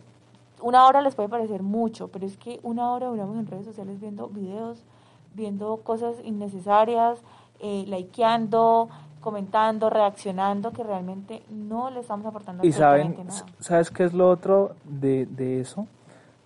[0.60, 4.00] una hora les puede parecer mucho, pero es que una hora duramos en redes sociales
[4.00, 4.84] viendo videos,
[5.34, 7.18] viendo cosas innecesarias,
[7.60, 8.88] eh, likeando,
[9.20, 13.44] comentando, reaccionando, que realmente no le estamos aportando Y saben, nada.
[13.58, 15.86] ¿sabes qué es lo otro de, de eso?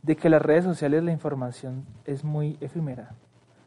[0.03, 3.11] De que las redes sociales la información es muy efímera.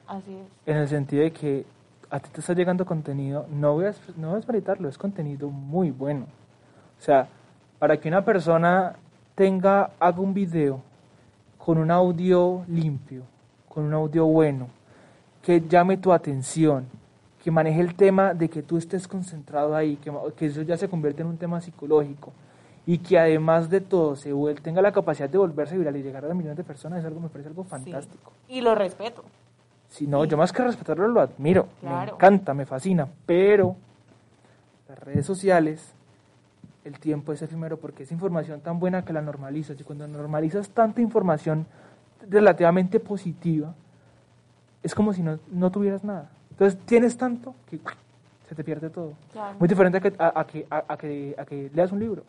[0.07, 0.47] Así es.
[0.65, 1.65] En el sentido de que
[2.09, 5.49] a ti te está llegando contenido, no voy a, no voy a desmeritarlo, es contenido
[5.49, 6.25] muy bueno.
[6.99, 7.27] O sea,
[7.79, 8.95] para que una persona
[9.35, 10.79] tenga, haga un video
[11.57, 13.23] con un audio limpio,
[13.67, 14.67] con un audio bueno,
[15.41, 16.85] que llame tu atención,
[17.43, 20.87] que maneje el tema de que tú estés concentrado ahí, que, que eso ya se
[20.87, 22.31] convierte en un tema psicológico
[22.85, 26.33] y que además de todo se tenga la capacidad de volverse viral y llegar a
[26.33, 28.31] millones de personas, es algo, me parece algo fantástico.
[28.47, 29.23] Y lo respeto.
[29.93, 33.75] Si no, yo más que respetarlo lo admiro, me encanta, me fascina, pero
[34.89, 35.93] las redes sociales,
[36.83, 40.69] el tiempo es efímero porque es información tan buena que la normalizas y cuando normalizas
[40.69, 41.67] tanta información
[42.27, 43.75] relativamente positiva,
[44.81, 46.31] es como si no, no tuvieras nada.
[46.49, 47.79] Entonces tienes tanto que
[48.49, 49.13] se te pierde todo.
[49.31, 49.59] Claro.
[49.59, 52.23] Muy diferente a que, a, a que, a que, a que leas un libro.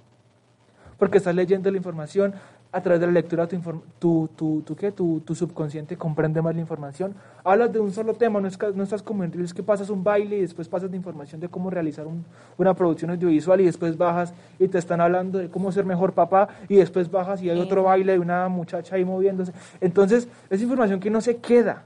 [0.99, 2.35] Porque estás leyendo la información,
[2.75, 3.57] a través de la lectura tu,
[4.01, 4.91] tu, tu, tu, ¿qué?
[4.91, 7.15] tu, tu subconsciente comprende más la información.
[7.45, 10.03] Hablas de un solo tema, no, es, no estás como en reels que pasas un
[10.03, 12.25] baile y después pasas de información de cómo realizar un-
[12.59, 16.49] una producción audiovisual y después bajas y te están hablando de cómo ser mejor papá
[16.69, 19.53] y después bajas y hay otro baile de una muchacha ahí moviéndose.
[19.81, 21.85] Entonces, es información que no se queda.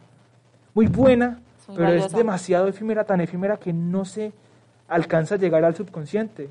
[0.72, 4.32] Muy buena, muy pero es demasiado efímera, tan efímera que no se
[4.88, 6.44] alcanza a llegar al subconsciente.
[6.44, 6.48] De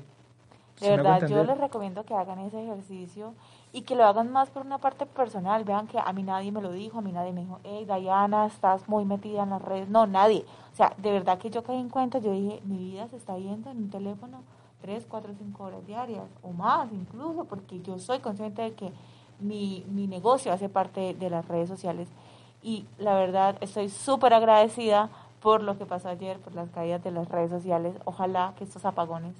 [0.76, 3.32] ¿Sí me hago verdad, yo les recomiendo que hagan ese ejercicio
[3.78, 5.62] y que lo hagan más por una parte personal.
[5.62, 8.46] Vean que a mí nadie me lo dijo, a mí nadie me dijo, hey, Diana,
[8.46, 9.88] estás muy metida en las redes.
[9.88, 10.44] No, nadie.
[10.72, 13.38] O sea, de verdad que yo caí en cuenta, yo dije, mi vida se está
[13.38, 14.42] yendo en un teléfono
[14.80, 18.92] tres, cuatro, cinco horas diarias o más incluso, porque yo soy consciente de que
[19.38, 22.08] mi, mi negocio hace parte de las redes sociales.
[22.64, 25.08] Y la verdad, estoy súper agradecida
[25.40, 27.94] por lo que pasó ayer, por las caídas de las redes sociales.
[28.04, 29.36] Ojalá que estos apagones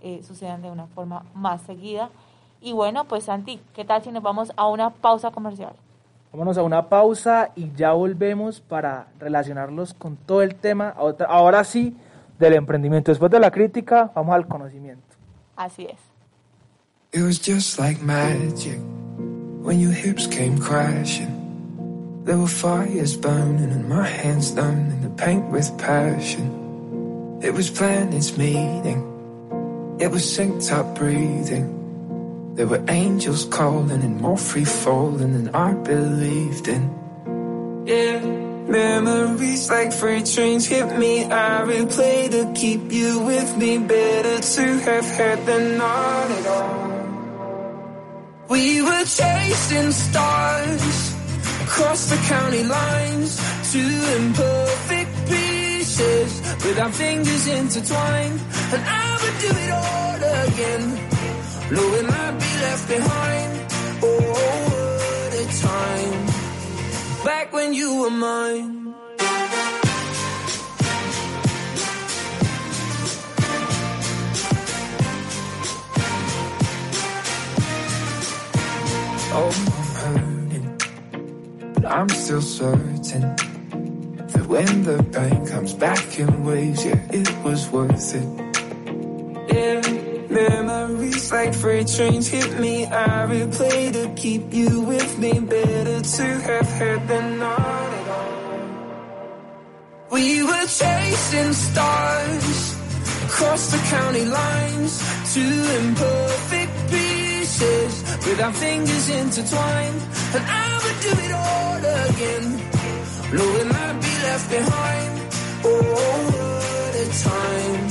[0.00, 2.08] eh, sucedan de una forma más seguida.
[2.64, 5.74] Y bueno, pues Santi, ¿qué tal si nos vamos a una pausa comercial?
[6.32, 10.88] Vámonos a una pausa y ya volvemos para relacionarlos con todo el tema,
[11.28, 11.94] ahora- sí,
[12.38, 13.12] del emprendimiento.
[13.12, 15.02] Después de la crítica, vamos al conocimiento.
[15.56, 15.98] Así es.
[17.12, 18.80] It was just like magic
[19.62, 21.28] when your hips came crashing.
[22.24, 26.50] There were fires burning and my hands numb in the paint with passion.
[27.42, 29.04] It was planets meeting.
[30.00, 31.83] It was synced up breathing.
[32.54, 36.84] There were angels calling and more free falling than I believed in.
[37.84, 41.24] Yeah, memories like freight trains hit me.
[41.24, 43.78] I replay to keep you with me.
[43.78, 46.94] Better to have had than not at all.
[48.48, 51.14] We were chasing stars
[51.64, 53.40] across the county lines,
[53.72, 58.40] two imperfect pieces with our fingers intertwined.
[58.72, 61.13] And I would do it all again,
[61.74, 63.52] knowing I'd be left behind.
[64.06, 66.14] Oh, what a time
[67.24, 68.94] back when you were mine.
[79.36, 80.68] Oh, I'm hurting,
[81.74, 83.34] but I'm still certain
[84.32, 88.28] that when the pain comes back in waves, yeah, it was worth it.
[89.52, 89.80] Yeah,
[90.30, 91.03] memories
[91.34, 92.86] like freight trains hit me.
[92.86, 95.32] I replay to keep you with me.
[95.40, 98.34] Better to have had than not at all.
[100.12, 102.58] We were chasing stars
[103.26, 104.92] across the county lines,
[105.34, 107.92] two imperfect pieces
[108.26, 110.00] with our fingers intertwined.
[110.36, 112.46] And I would do it all again,
[113.36, 115.12] knowing I'd be left behind.
[115.66, 115.82] Oh,
[116.34, 117.82] what a time,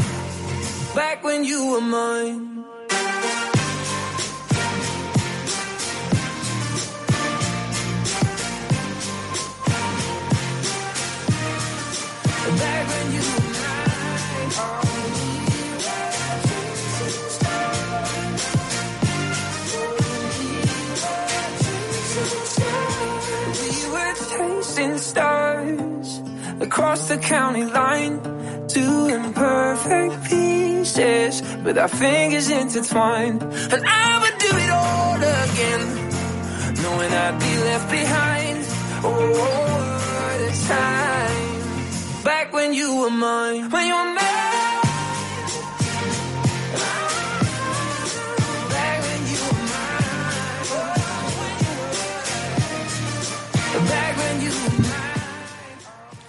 [0.95, 2.52] back when you were mine.
[26.73, 28.19] Across the county line,
[28.67, 33.43] two imperfect pieces with our fingers intertwined.
[33.43, 35.83] And I would do it all again,
[36.81, 38.57] knowing I'd be left behind.
[39.05, 44.52] Oh, what a time, back when you were mine, when you were mine.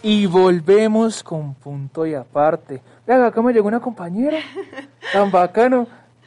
[0.06, 2.82] Y volvemos con punto y aparte.
[3.06, 4.36] Vean, acá me llegó una compañera.
[5.14, 5.86] Tan bacano.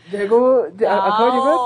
[0.09, 1.57] Llegó, acaba de llegar.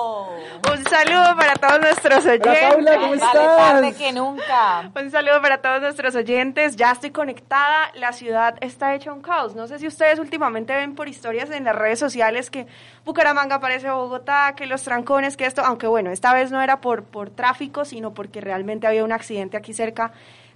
[0.78, 2.60] Un saludo para todos nuestros oyentes.
[2.70, 3.58] Paula, ¿cómo Vale, estás?
[3.58, 4.92] tarde que nunca.
[4.94, 6.76] Un saludo para todos nuestros oyentes.
[6.76, 7.92] Ya estoy conectada.
[7.96, 9.56] La ciudad está hecha un caos.
[9.56, 12.68] No sé si ustedes últimamente ven por historias en las redes sociales que
[13.06, 17.06] Bucaramanga parece Bogotá, que los trancones, que esto, aunque bueno, esta vez no era por,
[17.06, 20.12] por tráfico, sino porque realmente había un accidente aquí cerca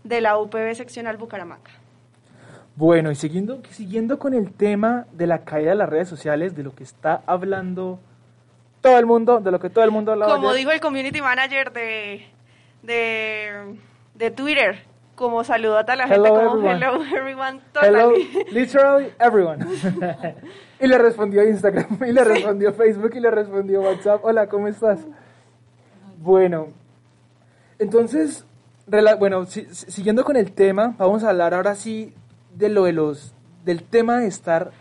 [0.06, 1.72] de la UPB seccional Bucaramanga.
[2.78, 6.64] Bueno, y siguiendo, siguiendo con el tema de la caída de las redes sociales, de
[6.64, 8.00] lo que está hablando
[8.82, 10.60] todo el mundo, de lo que todo el mundo hablaba Como ayer.
[10.60, 12.26] dijo el community manager de,
[12.84, 13.78] de,
[14.14, 14.84] de Twitter,
[15.16, 16.76] como saludó a toda la gente, Hello, como everyone.
[16.76, 18.46] hello everyone, Hello, totally.
[18.52, 19.66] literally everyone.
[20.82, 24.20] y le respondió Instagram, y le respondió Facebook, y le respondió WhatsApp.
[24.24, 25.00] Hola, ¿cómo estás?
[26.18, 26.68] Bueno,
[27.80, 28.46] entonces,
[28.88, 32.14] bueno, si- si- siguiendo con el tema, vamos a hablar ahora sí
[32.56, 33.34] de lo de los,
[33.64, 34.72] del tema de estar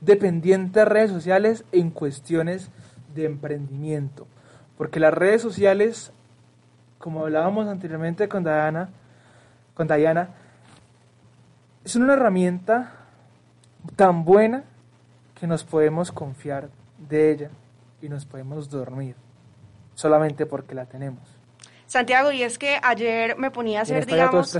[0.00, 2.70] dependiente de redes sociales en cuestiones
[3.14, 4.26] de emprendimiento.
[4.76, 6.12] Porque las redes sociales,
[6.98, 8.90] como hablábamos anteriormente con Diana,
[9.74, 10.28] con Diana,
[11.84, 12.92] es una herramienta
[13.96, 14.64] tan buena
[15.38, 16.68] que nos podemos confiar
[17.08, 17.50] de ella
[18.02, 19.14] y nos podemos dormir
[19.94, 21.35] solamente porque la tenemos.
[21.86, 24.52] Santiago, y es que ayer me ponía a hacer, digamos,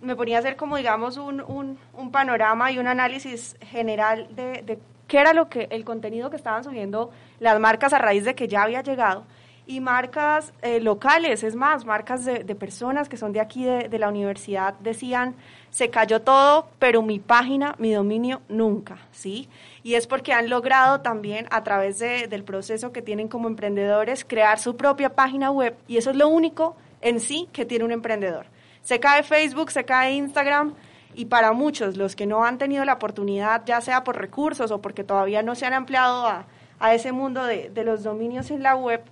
[0.00, 4.62] me ponía a hacer como, digamos, un, un, un panorama y un análisis general de,
[4.62, 8.34] de qué era lo que, el contenido que estaban subiendo las marcas a raíz de
[8.34, 9.24] que ya había llegado.
[9.64, 13.88] Y marcas eh, locales, es más, marcas de, de personas que son de aquí de,
[13.88, 15.36] de la universidad decían,
[15.70, 19.48] se cayó todo, pero mi página, mi dominio, nunca, ¿sí?
[19.84, 24.24] Y es porque han logrado también, a través de- del proceso que tienen como emprendedores,
[24.24, 25.74] crear su propia página web.
[25.88, 28.46] Y eso es lo único en sí que tiene un emprendedor.
[28.82, 30.74] Se cae Facebook, se cae Instagram,
[31.14, 34.80] y para muchos, los que no han tenido la oportunidad, ya sea por recursos o
[34.80, 36.46] porque todavía no se han ampliado a,
[36.80, 39.02] a ese mundo de, de los dominios en la web,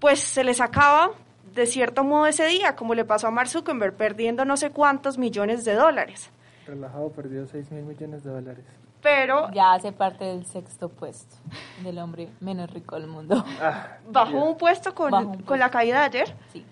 [0.00, 1.10] pues se les acaba
[1.54, 5.18] de cierto modo ese día, como le pasó a Mark Zuckerberg, perdiendo no sé cuántos
[5.18, 6.30] millones de dólares.
[6.66, 8.64] Relajado perdió 6 mil millones de dólares.
[9.02, 11.36] Pero Ya hace parte del sexto puesto
[11.82, 13.44] del hombre menos rico del mundo.
[14.10, 16.36] bajó un puesto con, Bajó un con la caída de ayer.
[16.52, 16.64] Sí.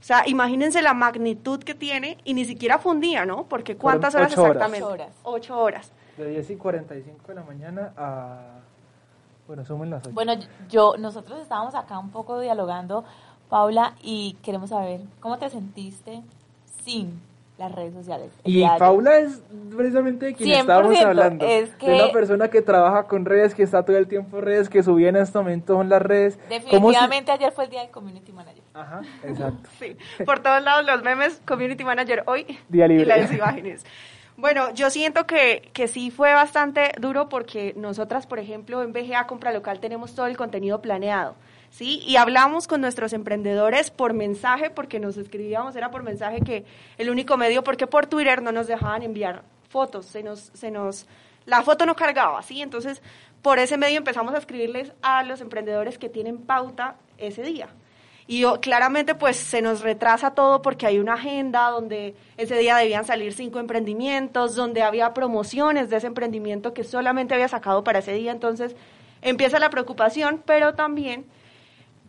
[0.00, 3.44] O sea, imagínense la magnitud que tiene y ni siquiera fue un día, ¿no?
[3.44, 4.84] Porque ¿cuántas horas ocho exactamente?
[4.84, 5.16] Ocho horas.
[5.24, 5.92] Ocho horas.
[6.16, 8.38] De 10 y 45 de la mañana a...
[9.46, 10.14] Bueno, sumen las 8.
[10.14, 10.34] Bueno,
[10.68, 13.04] yo, nosotros estábamos acá un poco dialogando,
[13.48, 16.22] Paula, y queremos saber cómo te sentiste
[16.84, 17.20] sin
[17.58, 18.30] las redes sociales.
[18.44, 18.68] Y de?
[18.78, 19.42] Paula es
[19.76, 21.44] precisamente de quien 100%, estábamos hablando.
[21.44, 24.44] es De que- una persona que trabaja con redes, que está todo el tiempo en
[24.44, 26.36] redes, que subía en este momento en las redes.
[26.36, 28.62] ¿Cómo se- Definitivamente ayer fue el día del community manager.
[28.74, 29.68] Ajá, exacto.
[29.78, 33.02] Sí, por todos lados los memes, community manager hoy Día libre.
[33.02, 33.84] y las imágenes.
[34.36, 39.26] Bueno, yo siento que, que sí fue bastante duro porque nosotras, por ejemplo, en BGA
[39.26, 41.34] Compra Local tenemos todo el contenido planeado,
[41.70, 42.02] ¿sí?
[42.06, 46.64] Y hablamos con nuestros emprendedores por mensaje, porque nos escribíamos, era por mensaje que
[46.98, 51.06] el único medio, porque por Twitter no nos dejaban enviar fotos, se nos, se nos,
[51.46, 52.62] la foto no cargaba, ¿sí?
[52.62, 53.02] Entonces,
[53.42, 57.68] por ese medio empezamos a escribirles a los emprendedores que tienen pauta ese día.
[58.26, 62.76] Y yo- claramente pues se nos retrasa todo porque hay una agenda donde ese día
[62.76, 68.00] debían salir cinco emprendimientos, donde había promociones de ese emprendimiento que solamente había sacado para
[68.00, 68.32] ese día.
[68.32, 68.76] Entonces
[69.22, 71.24] empieza la preocupación, pero también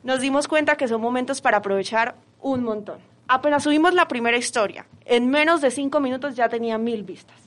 [0.04, 3.00] nos dimos cuenta que son momentos para aprovechar un montón.
[3.28, 7.38] Apenas subimos la primera historia, en menos de cinco minutos ya tenía mil vistas.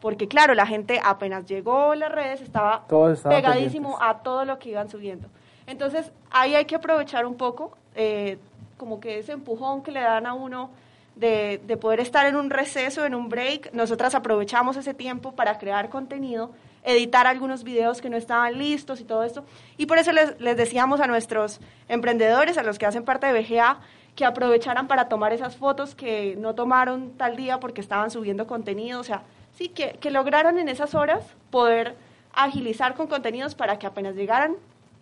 [0.00, 2.86] Porque claro, la gente apenas llegó a las redes estaba
[3.28, 5.28] pegadísimo a todo lo que iban subiendo.
[5.66, 8.38] Entonces, ahí hay que aprovechar un poco, eh,
[8.76, 10.70] como que ese empujón que le dan a uno
[11.14, 13.72] de, de poder estar en un receso, en un break.
[13.72, 16.50] Nosotras aprovechamos ese tiempo para crear contenido,
[16.82, 19.44] editar algunos videos que no estaban listos y todo esto.
[19.76, 23.40] Y por eso les, les decíamos a nuestros emprendedores, a los que hacen parte de
[23.40, 23.80] BGA,
[24.16, 29.00] que aprovecharan para tomar esas fotos que no tomaron tal día porque estaban subiendo contenido.
[29.00, 29.22] O sea,
[29.52, 31.96] sí, que, que lograran en esas horas poder
[32.32, 34.56] agilizar con contenidos para que apenas llegaran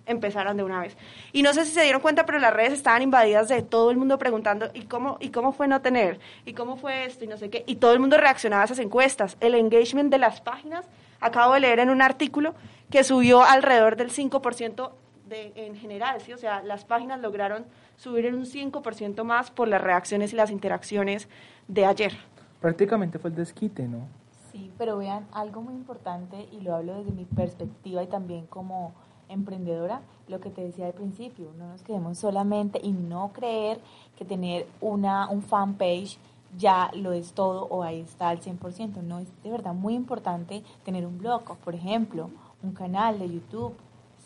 [0.07, 0.97] empezaran de una vez.
[1.33, 3.97] Y no sé si se dieron cuenta, pero las redes estaban invadidas de todo el
[3.97, 6.19] mundo preguntando, ¿y cómo, ¿y cómo fue no tener?
[6.45, 7.25] ¿Y cómo fue esto?
[7.25, 7.65] Y no sé qué.
[7.67, 9.37] Y todo el mundo reaccionaba a esas encuestas.
[9.41, 10.87] El engagement de las páginas,
[11.21, 12.55] acabo de leer en un artículo
[12.91, 14.91] que subió alrededor del 5%
[15.27, 16.33] de, en general, ¿sí?
[16.33, 17.65] O sea, las páginas lograron
[17.97, 21.29] subir en un 5% más por las reacciones y las interacciones
[21.69, 22.13] de ayer.
[22.61, 24.09] Prácticamente fue el desquite, ¿no?
[24.51, 28.93] Sí, pero vean, algo muy importante, y lo hablo desde mi perspectiva y también como
[29.29, 33.81] emprendedora, lo que te decía al principio, no nos quedemos solamente y no creer
[34.17, 36.19] que tener una un fanpage
[36.59, 39.03] ya lo es todo o ahí está al 100%.
[39.03, 42.31] No, es de verdad muy importante tener un blog, por ejemplo,
[42.63, 43.75] un canal de YouTube,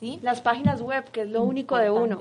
[0.01, 0.19] ¿sí?
[0.23, 2.19] Las páginas web, que es lo único de uno.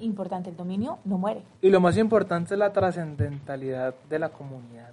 [0.00, 1.42] Importante, el dominio no muere.
[1.60, 4.92] Y lo más importante es la trascendentalidad de la comunidad.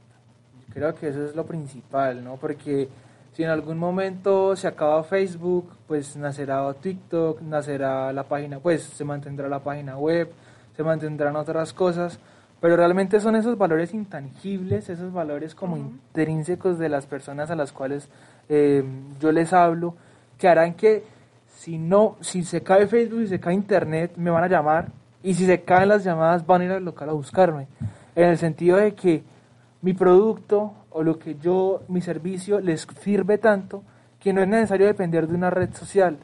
[0.74, 2.36] Creo que eso es lo principal, ¿no?
[2.36, 2.89] Porque
[3.34, 9.05] si en algún momento se acaba Facebook, pues nacerá TikTok, nacerá la página, pues se
[9.05, 10.32] mantendrá la página web,
[10.76, 12.20] se mantendrán otras cosas,
[12.60, 17.72] pero realmente son esos valores intangibles, esos valores como intrínsecos de las personas a las
[17.72, 18.10] cuales
[18.49, 18.84] eh,
[19.20, 19.95] yo les hablo,
[20.38, 21.03] que harán que
[21.58, 24.89] si no, si se cae Facebook y se cae Internet, me van a llamar,
[25.24, 27.68] y si se caen las llamadas van a ir al local a buscarme,
[28.16, 29.24] en el sentido de que
[29.82, 33.84] mi producto o lo que yo, mi servicio, les sirve tanto
[34.20, 36.18] que no es necesario depender de una red social,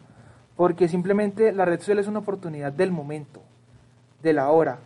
[0.56, 3.42] porque simplemente la red social es una oportunidad del momento,
[4.22, 4.80] de la hora.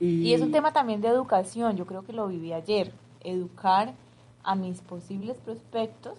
[0.00, 2.92] Y, y es un tema también de educación, yo creo que lo viví ayer,
[3.22, 3.92] educar
[4.42, 6.18] a mis posibles prospectos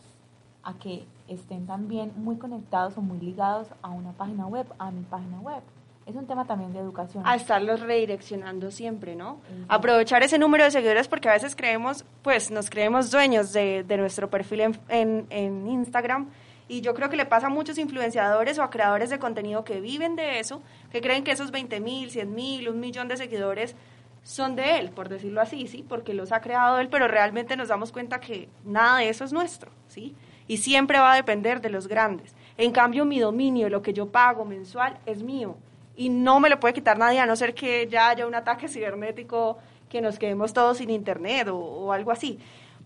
[0.64, 5.02] a que estén también muy conectados o muy ligados a una página web, a mi
[5.02, 5.64] página web
[6.06, 7.24] es un tema también de educación.
[7.26, 9.40] A estarlos redireccionando siempre, ¿no?
[9.68, 13.98] Aprovechar ese número de seguidores porque a veces creemos, pues nos creemos dueños de, de
[13.98, 16.30] nuestro perfil en, en, en, Instagram
[16.72, 19.82] y yo creo que le pasa a muchos influenciadores o a creadores de contenido que
[19.82, 23.76] viven de eso, que creen que esos 20 mil, 100 mil, un millón de seguidores
[24.24, 25.84] son de él, por decirlo así, ¿sí?
[25.88, 29.34] Porque los ha creado él, pero realmente nos damos cuenta que nada de eso es
[29.34, 30.16] nuestro, ¿sí?
[30.48, 32.36] Y siempre va a depender de los grandes.
[32.58, 35.58] En cambio, mi dominio, lo que yo pago mensual, es mío
[35.98, 38.68] y no me lo puede quitar nadie a no ser que ya haya un ataque
[38.70, 39.58] cibernético
[39.90, 42.40] que nos quedemos todos sin internet o, algo así.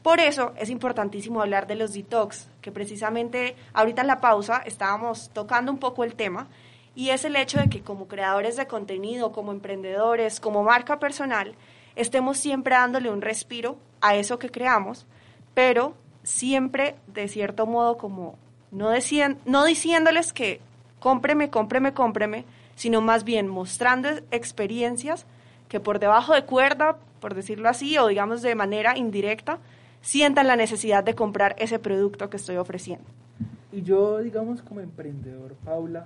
[0.05, 5.31] Por eso es importantísimo hablar de los detox, que precisamente ahorita en la pausa estábamos
[5.33, 6.47] tocando un poco el tema,
[6.93, 11.55] y es el hecho de que como creadores de contenido, como emprendedores, como marca personal,
[11.95, 15.07] estemos siempre dándole un respiro a eso que creamos,
[15.55, 18.37] pero siempre de cierto modo como
[18.69, 20.61] no, decían, no diciéndoles que
[20.99, 22.45] cómpreme, cómpreme, cómpreme,
[22.75, 25.25] sino más bien mostrando experiencias
[25.67, 29.57] que por debajo de cuerda, por decirlo así, o digamos de manera indirecta,
[30.05, 33.05] sientan la necesidad de comprar ese producto que estoy ofreciendo.
[33.71, 36.05] Y yo, digamos, como emprendedor, Paula,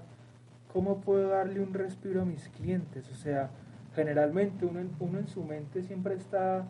[0.72, 3.10] ¿cómo puedo darle un respiro a mis clientes?
[3.12, 3.50] O sea,
[3.94, 6.66] generalmente uno, uno en su mente siempre está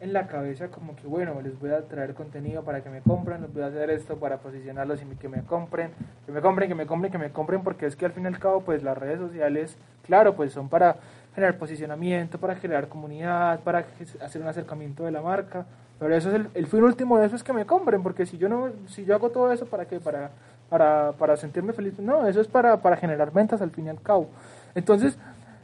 [0.00, 3.40] en la cabeza como que bueno, les voy a traer contenido para que me compren,
[3.40, 5.92] les voy a hacer esto para posicionarlos y que me compren,
[6.26, 8.26] que me compren, que me compren, que me compren, porque es que al fin y
[8.26, 10.96] al cabo pues las redes sociales, claro, pues son para
[11.34, 13.86] generar posicionamiento, para crear comunidad, para
[14.20, 15.64] hacer un acercamiento de la marca,
[15.98, 18.38] pero eso es el, el fin último de eso es que me compren, porque si
[18.38, 20.30] yo no, si yo hago todo eso para que para
[20.68, 24.00] para, para sentirme feliz, no, eso es para, para generar ventas al fin y al
[24.00, 24.28] cabo.
[24.74, 25.16] Entonces,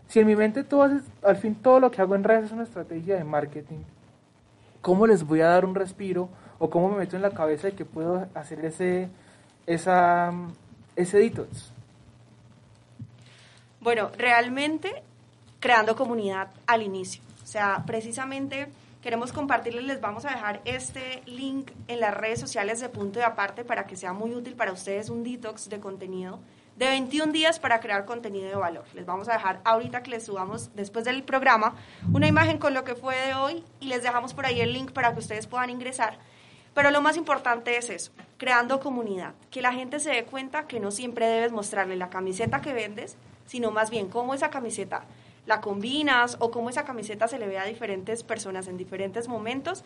[0.09, 2.62] si en mi mente todo al fin todo lo que hago en redes es una
[2.64, 3.80] estrategia de marketing,
[4.80, 6.28] ¿cómo les voy a dar un respiro?
[6.59, 9.09] ¿O cómo me meto en la cabeza de que puedo hacer ese,
[9.66, 10.33] esa,
[10.95, 11.72] ese detox?
[13.80, 15.03] Bueno, realmente
[15.59, 17.20] creando comunidad al inicio.
[17.43, 18.68] O sea, precisamente
[19.03, 23.24] queremos compartirles, les vamos a dejar este link en las redes sociales de Punto de
[23.24, 26.38] Aparte para que sea muy útil para ustedes un detox de contenido
[26.76, 28.84] de 21 días para crear contenido de valor.
[28.94, 31.74] Les vamos a dejar ahorita que les subamos después del programa
[32.12, 34.92] una imagen con lo que fue de hoy y les dejamos por ahí el link
[34.92, 36.18] para que ustedes puedan ingresar.
[36.72, 40.80] Pero lo más importante es eso, creando comunidad, que la gente se dé cuenta que
[40.80, 45.05] no siempre debes mostrarle la camiseta que vendes, sino más bien cómo esa camiseta
[45.47, 49.84] la combinas o cómo esa camiseta se le ve a diferentes personas en diferentes momentos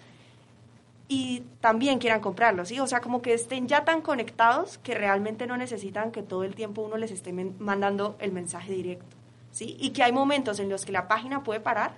[1.09, 2.81] y también quieran comprarlo, ¿sí?
[2.81, 6.55] O sea, como que estén ya tan conectados que realmente no necesitan que todo el
[6.55, 9.17] tiempo uno les esté mandando el mensaje directo,
[9.53, 9.77] ¿sí?
[9.79, 11.93] Y que hay momentos en los que la página puede parar,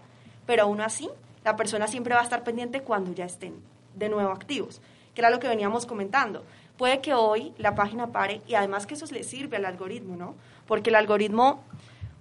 [0.47, 1.09] pero aún así
[1.45, 3.55] la persona siempre va a estar pendiente cuando ya estén
[3.95, 4.83] de nuevo activos,
[5.15, 6.45] que era lo que veníamos comentando.
[6.77, 10.35] Puede que hoy la página pare y además que eso le sirve al algoritmo, ¿no?
[10.67, 11.63] Porque el algoritmo,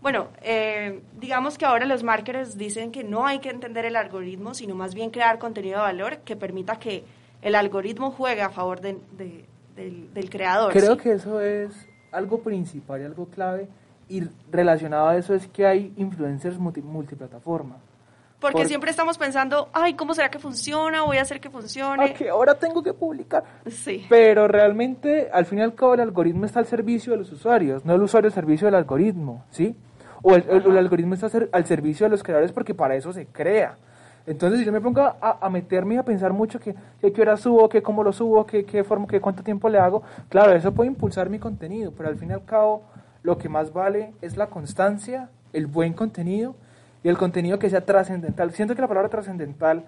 [0.01, 4.53] bueno, eh, digamos que ahora los marketers dicen que no hay que entender el algoritmo,
[4.53, 7.03] sino más bien crear contenido de valor que permita que
[7.41, 9.45] el algoritmo juegue a favor de- de-
[9.75, 10.71] del, del creador.
[10.73, 11.01] Creo ¿sí?
[11.01, 11.71] que eso es
[12.11, 13.67] algo principal y algo clave.
[14.09, 17.77] Y relacionado a eso es que hay influencers multi- multiplataforma.
[18.39, 21.01] Porque Por- siempre estamos pensando, ay, ¿cómo será que funciona?
[21.01, 22.03] Voy a hacer que funcione.
[22.05, 23.43] ¿A qué hora tengo que publicar?
[23.65, 24.05] Sí.
[24.09, 27.83] Pero realmente, al fin y al cabo, el algoritmo está al servicio de los usuarios,
[27.83, 29.75] no el usuario al servicio del algoritmo, ¿sí?
[30.21, 33.25] O el, el- el algoritmo está al servicio de los creadores porque para eso se
[33.25, 33.75] crea.
[34.27, 37.21] Entonces, si yo me pongo a, a meterme y a pensar mucho que, que qué
[37.21, 40.51] hora subo, que cómo lo subo, que qué forma, que cuánto tiempo le hago, claro,
[40.53, 42.83] eso puede impulsar mi contenido, pero al fin y al cabo,
[43.23, 46.55] lo que más vale es la constancia, el buen contenido
[47.07, 48.51] y el contenido que sea trascendental.
[48.51, 49.85] Siento que la palabra trascendental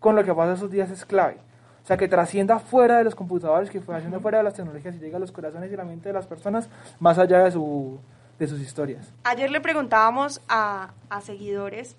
[0.00, 1.36] con lo que pasa esos días es clave.
[1.82, 4.98] O sea, que trascienda fuera de los computadores, que trascienda fuera de las tecnologías y
[4.98, 8.00] llegue a los corazones y la mente de las personas más allá de, su,
[8.38, 9.12] de sus historias.
[9.24, 11.94] Ayer le preguntábamos a, a seguidores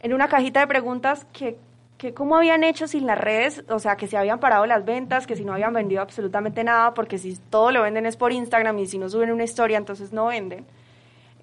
[0.00, 1.58] en una cajita de preguntas que,
[1.98, 5.26] que cómo habían hecho sin las redes, o sea, que si habían parado las ventas,
[5.26, 8.78] que si no habían vendido absolutamente nada, porque si todo lo venden es por Instagram
[8.78, 10.64] y si no suben una historia, entonces no venden.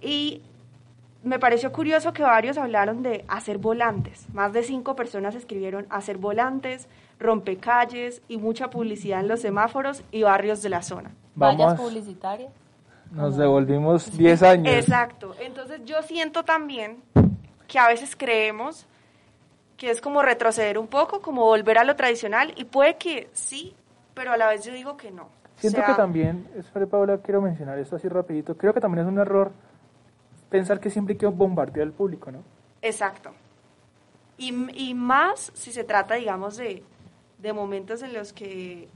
[0.02, 0.42] Y
[1.28, 4.28] me pareció curioso que varios hablaron de hacer volantes.
[4.34, 6.88] Más de cinco personas escribieron hacer volantes,
[7.20, 11.12] rompecalles y mucha publicidad en los semáforos y barrios de la zona.
[11.36, 12.52] Vallas publicitarias.
[13.12, 14.74] nos devolvimos 10 años.
[14.74, 15.36] Exacto.
[15.40, 16.98] Entonces yo siento también
[17.68, 18.86] que a veces creemos
[19.78, 23.76] que es como retroceder un poco, como volver a lo tradicional y puede que sí,
[24.14, 25.30] pero a la vez yo digo que no.
[25.58, 29.06] Siento O sea, que también, espera Paula, quiero mencionar esto así rapidito, creo que también
[29.06, 29.52] es un error
[30.50, 32.44] pensar que siempre hay que bombardear al público, ¿no?
[32.82, 33.32] Exacto.
[34.38, 34.54] Y,
[34.90, 36.84] y más si se trata, digamos, de,
[37.40, 38.88] de momentos en los que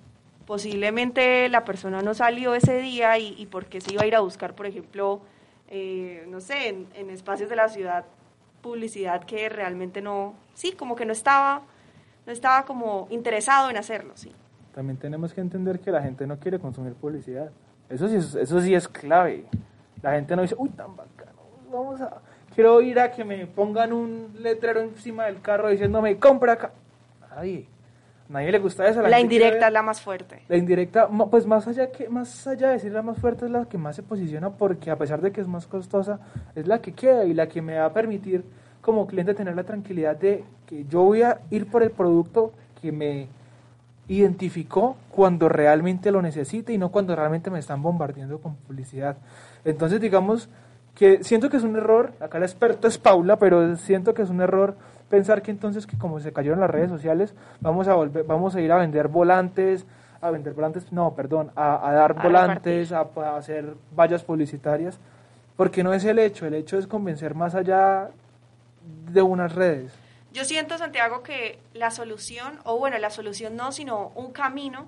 [0.45, 4.19] posiblemente la persona no salió ese día y, y porque se iba a ir a
[4.19, 5.21] buscar, por ejemplo,
[5.67, 8.05] eh, no sé, en, en espacios de la ciudad,
[8.61, 11.61] publicidad que realmente no, sí, como que no estaba,
[12.25, 14.31] no estaba como interesado en hacerlo, sí.
[14.73, 17.51] También tenemos que entender que la gente no quiere consumir publicidad.
[17.89, 19.45] Eso sí es, eso sí es clave.
[20.01, 21.40] La gente no dice, uy, tan bacano,
[21.71, 22.21] vamos a...
[22.53, 26.71] Quiero ir a que me pongan un letrero encima del carro diciéndome, compra acá.
[27.35, 27.65] Nadie.
[28.29, 29.01] A nadie le gusta eso.
[29.01, 30.41] La, quiere indirecta es la más fuerte.
[30.47, 33.65] La indirecta, pues más allá que más allá de decir la más fuerte es la
[33.65, 36.19] que más se posiciona porque a pesar de que es más costosa,
[36.55, 38.43] es la que queda y la que me va a permitir
[38.81, 42.51] como cliente tener la tranquilidad de que yo voy a ir por el producto
[42.81, 43.27] que me
[44.07, 49.17] identificó cuando realmente lo necesite y no cuando realmente me están bombardeando con publicidad.
[49.63, 50.49] Entonces, digamos
[50.95, 54.29] que siento que es un error, acá la experta es Paula, pero siento que es
[54.29, 54.75] un error
[55.09, 58.61] pensar que entonces que como se cayeron las redes sociales, vamos a volver, vamos a
[58.61, 59.85] ir a vender volantes,
[60.21, 64.99] a vender volantes, no, perdón, a, a dar A volantes, a, a hacer vallas publicitarias,
[65.57, 68.09] porque no es el hecho, el hecho es convencer más allá
[69.11, 69.93] de unas redes.
[70.31, 74.85] Yo siento, Santiago, que la solución, o bueno, la solución no, sino un camino,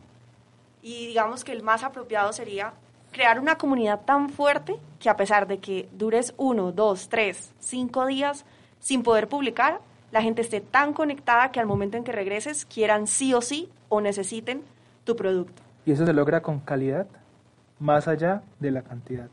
[0.82, 2.74] y digamos que el más apropiado sería
[3.14, 8.06] crear una comunidad tan fuerte que a pesar de que dures uno, dos, tres, cinco
[8.06, 8.46] días
[8.80, 9.80] sin poder publicar,
[10.12, 13.70] la gente esté tan conectada que al momento en que regreses quieran sí o sí
[13.88, 14.62] o necesiten
[15.06, 15.64] tu producto.
[15.86, 17.08] Y eso se logra con calidad,
[17.80, 19.30] más allá de la cantidad.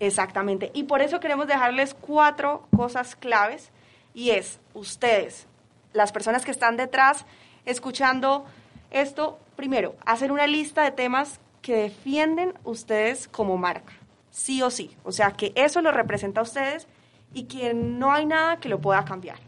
[0.00, 0.70] Exactamente.
[0.74, 3.70] Y por eso queremos dejarles cuatro cosas claves
[4.12, 5.46] y es ustedes,
[5.92, 7.26] las personas que están detrás
[7.64, 8.44] escuchando
[8.90, 13.94] esto, primero, hacer una lista de temas que defienden ustedes como marca,
[14.30, 14.94] sí o sí.
[15.02, 16.86] O sea, que eso lo representa a ustedes
[17.32, 19.38] y que no hay nada que lo pueda cambiar.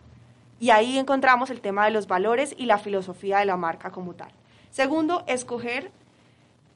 [0.59, 4.14] Y ahí encontramos el tema de los valores y la filosofía de la marca como
[4.14, 4.31] tal.
[4.71, 5.91] Segundo, escoger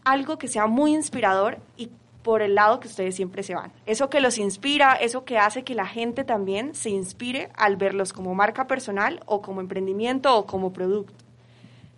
[0.05, 1.91] algo que sea muy inspirador y
[2.23, 3.73] por el lado que ustedes siempre se van.
[3.87, 8.13] Eso que los inspira, eso que hace que la gente también se inspire al verlos
[8.13, 11.15] como marca personal o como emprendimiento o como producto.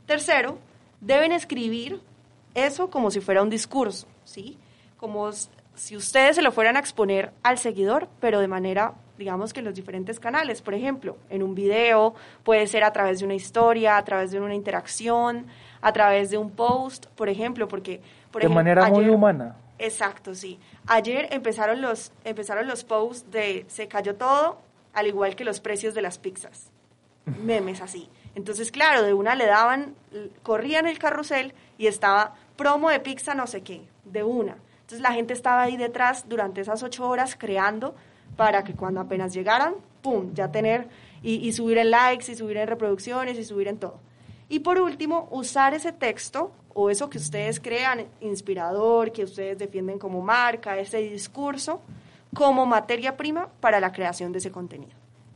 [0.07, 0.59] Tercero,
[1.01, 2.01] deben escribir
[2.55, 4.59] eso como si fuera un discurso, ¿sí?
[4.96, 5.30] Como
[5.74, 9.66] si ustedes se lo fueran a exponer al seguidor, pero de manera, digamos que en
[9.66, 13.96] los diferentes canales, por ejemplo, en un video, puede ser a través de una historia,
[13.96, 15.46] a través de una interacción,
[15.80, 18.00] a través de un post, por ejemplo, porque
[18.30, 19.57] por de ejemplo, manera muy humana.
[19.78, 20.59] Exacto, sí.
[20.86, 24.59] Ayer empezaron los, empezaron los posts de se cayó todo,
[24.92, 26.70] al igual que los precios de las pizzas.
[27.44, 28.09] Memes así.
[28.34, 29.94] Entonces, claro, de una le daban,
[30.42, 34.56] corrían el carrusel y estaba promo de pizza no sé qué, de una.
[34.82, 37.96] Entonces la gente estaba ahí detrás durante esas ocho horas creando
[38.36, 40.86] para que cuando apenas llegaran, ¡pum!, ya tener
[41.22, 43.98] y, subir en likes y subir en reproducciones y subir en todo.
[44.48, 49.98] Y por último, usar ese texto o eso que ustedes crean inspirador, que ustedes defienden
[49.98, 51.80] como marca, ese discurso,
[52.32, 54.92] como materia prima para la creación de ese contenido.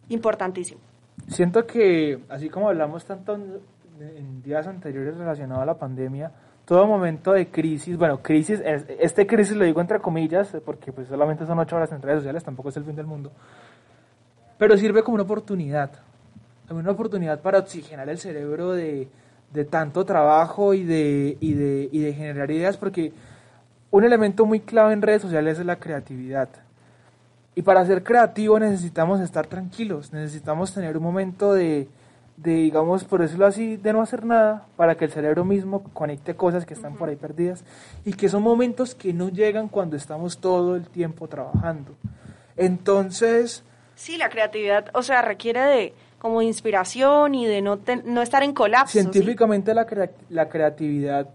[0.08, 0.80] Importantísimo.
[1.28, 3.60] Siento que, así como hablamos tanto en,
[4.00, 6.32] en días anteriores relacionado a la pandemia,
[6.66, 8.60] todo momento de crisis, bueno, crisis,
[8.98, 12.42] este crisis lo digo entre comillas, porque pues solamente son ocho horas en redes sociales,
[12.42, 13.30] tampoco es el fin del mundo,
[14.58, 15.92] pero sirve como una oportunidad,
[16.66, 19.08] como una oportunidad para oxigenar el cerebro de,
[19.52, 23.12] de tanto trabajo y de, y, de, y de generar ideas, porque
[23.92, 26.48] un elemento muy clave en redes sociales es la creatividad.
[27.54, 31.88] Y para ser creativo necesitamos estar tranquilos, necesitamos tener un momento de,
[32.36, 36.36] de, digamos, por decirlo así, de no hacer nada para que el cerebro mismo conecte
[36.36, 37.64] cosas que están por ahí perdidas
[38.04, 41.94] y que son momentos que no llegan cuando estamos todo el tiempo trabajando.
[42.56, 43.64] Entonces...
[43.94, 48.52] Sí, la creatividad, o sea, requiere de como inspiración y de no, no estar en
[48.52, 48.92] colapso.
[48.92, 49.86] Científicamente la,
[50.28, 51.30] la creatividad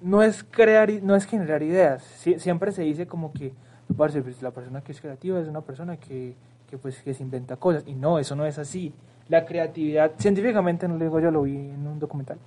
[0.00, 2.02] no es crear, no es generar ideas.
[2.38, 3.52] siempre se dice como que
[3.96, 6.34] pues, la persona que es creativa es una persona que,
[6.68, 7.84] que, pues, que se inventa cosas.
[7.86, 8.92] Y no, eso no es así
[9.28, 12.38] la creatividad, científicamente no lo digo yo, lo vi en un documental,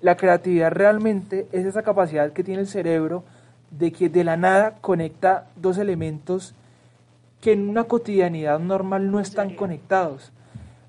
[0.00, 3.22] la creatividad realmente es esa capacidad que tiene el cerebro
[3.70, 6.54] de que de la nada conecta dos elementos
[7.40, 10.32] que en una cotidianidad normal no están conectados.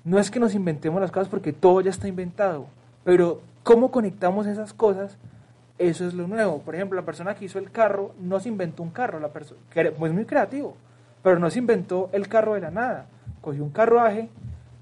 [0.04, 2.66] No es que nos inventemos las cosas porque todo ya está inventado,
[3.04, 5.16] pero cómo conectamos esas cosas,
[5.78, 6.58] eso es lo nuevo.
[6.60, 9.60] Por ejemplo, la persona que hizo el carro no se inventó un carro, la persona
[9.70, 10.76] que es muy creativo,
[11.22, 13.06] pero no se inventó el carro de la nada.
[13.40, 14.28] Cogió un carruaje,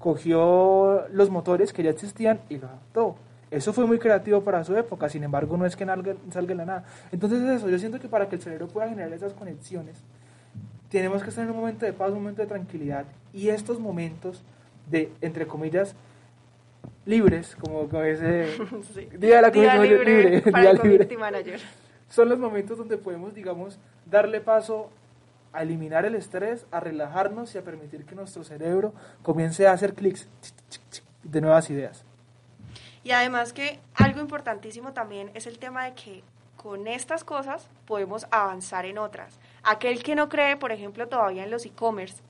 [0.01, 3.15] cogió los motores que ya existían y lo adaptó.
[3.49, 6.65] Eso fue muy creativo para su época, sin embargo no es que salga de la
[6.65, 6.85] nada.
[7.11, 9.97] Entonces eso, yo siento que para que el cerebro pueda generar esas conexiones,
[10.89, 14.41] tenemos que estar en un momento de paz, un momento de tranquilidad y estos momentos
[14.89, 15.95] de, entre comillas,
[17.05, 18.47] libres, como, ese
[19.17, 21.59] día de la día libre, para el manager.
[22.09, 23.79] son los momentos donde podemos, digamos,
[24.09, 24.89] darle paso
[25.53, 29.93] a eliminar el estrés, a relajarnos y a permitir que nuestro cerebro comience a hacer
[29.93, 30.27] clics
[31.23, 32.05] de nuevas ideas.
[33.03, 36.23] Y además que algo importantísimo también es el tema de que
[36.55, 39.39] con estas cosas podemos avanzar en otras.
[39.63, 42.21] Aquel que no cree, por ejemplo, todavía en los e-commerce,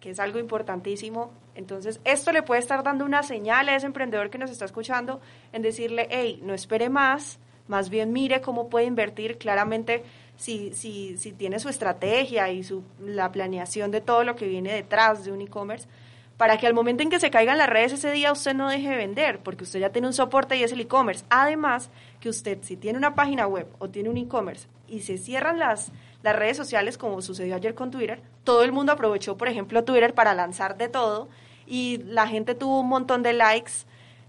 [0.00, 4.30] que es algo importantísimo, entonces esto le puede estar dando una señal a ese emprendedor
[4.30, 5.20] que nos está escuchando
[5.52, 10.04] en decirle, hey, no espere más, más bien mire cómo puede invertir claramente
[10.38, 14.72] si, si, si tiene su estrategia y su, la planeación de todo lo que viene
[14.72, 15.88] detrás de un e-commerce,
[16.36, 18.88] para que al momento en que se caigan las redes ese día usted no deje
[18.88, 21.24] de vender, porque usted ya tiene un soporte y es el e-commerce.
[21.28, 25.58] Además, que usted si tiene una página web o tiene un e-commerce y se cierran
[25.58, 25.90] las,
[26.22, 30.14] las redes sociales, como sucedió ayer con Twitter, todo el mundo aprovechó, por ejemplo, Twitter
[30.14, 31.28] para lanzar de todo
[31.66, 33.72] y la gente tuvo un montón de likes.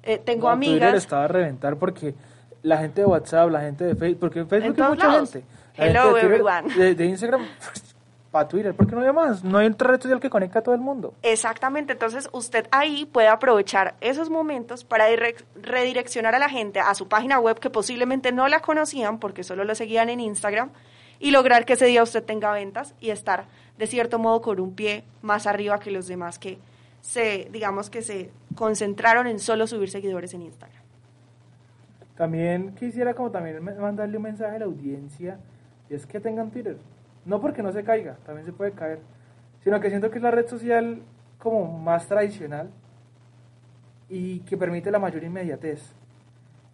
[0.02, 0.80] Eh, tengo amigas.
[0.80, 2.16] Twitter estaba a reventar porque
[2.64, 5.44] la gente de WhatsApp, la gente de Facebook, porque en Facebook hay mucha gente.
[5.78, 6.74] Hello, everyone.
[6.76, 7.42] De, Instagram
[8.32, 10.76] para Twitter, porque no hay más, no hay un red social que conecta a todo
[10.76, 11.16] el mundo.
[11.24, 15.06] Exactamente, entonces usted ahí puede aprovechar esos momentos para
[15.56, 19.64] redireccionar a la gente a su página web que posiblemente no la conocían porque solo
[19.64, 20.70] lo seguían en Instagram
[21.20, 23.46] y lograr que ese día usted tenga ventas y estar
[23.78, 26.60] de cierto modo con un pie más arriba que los demás que
[27.02, 30.84] se, digamos que se concentraron en solo subir seguidores en Instagram.
[32.16, 35.40] También quisiera como también mandarle un mensaje a la audiencia
[35.96, 36.78] es que tengan Twitter.
[37.26, 39.00] No porque no se caiga, también se puede caer,
[39.64, 41.02] sino que siento que es la red social
[41.38, 42.70] como más tradicional
[44.10, 45.94] y que permite la mayor inmediatez.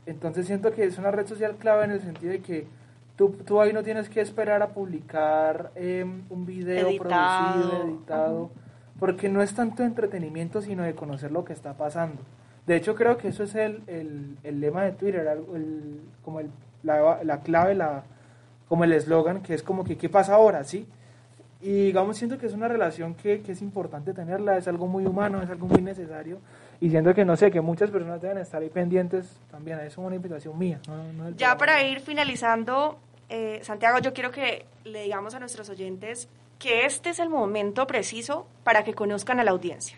[0.06, 2.68] Entonces siento que es una red social clave en el sentido de que
[3.16, 8.52] tú, tú ahí no tienes que esperar a publicar em, un video producido, editado,
[9.00, 12.22] porque no es tanto entretenimiento, sino de conocer lo que está pasando.
[12.68, 16.50] De hecho, creo que eso es el, el, el lema de Twitter, el, como el,
[16.84, 18.04] la, la clave, la,
[18.68, 20.64] como el eslogan, que es como que, ¿qué pasa ahora?
[20.64, 20.88] ¿Sí?
[21.62, 25.06] Y digamos, siento que es una relación que, que, es importante tenerla, es algo muy
[25.06, 26.40] humano, es algo muy necesario.
[26.80, 29.80] Y siento que, no sé, que muchas personas deben estar ahí pendientes también.
[29.80, 30.80] Es una invitación mía.
[31.38, 33.00] ya para ir finalizando,
[33.30, 37.88] eh, Santiago, yo quiero que le digamos a nuestros oyentes que este es el momento
[37.88, 39.98] preciso para que conozcan a la audiencia,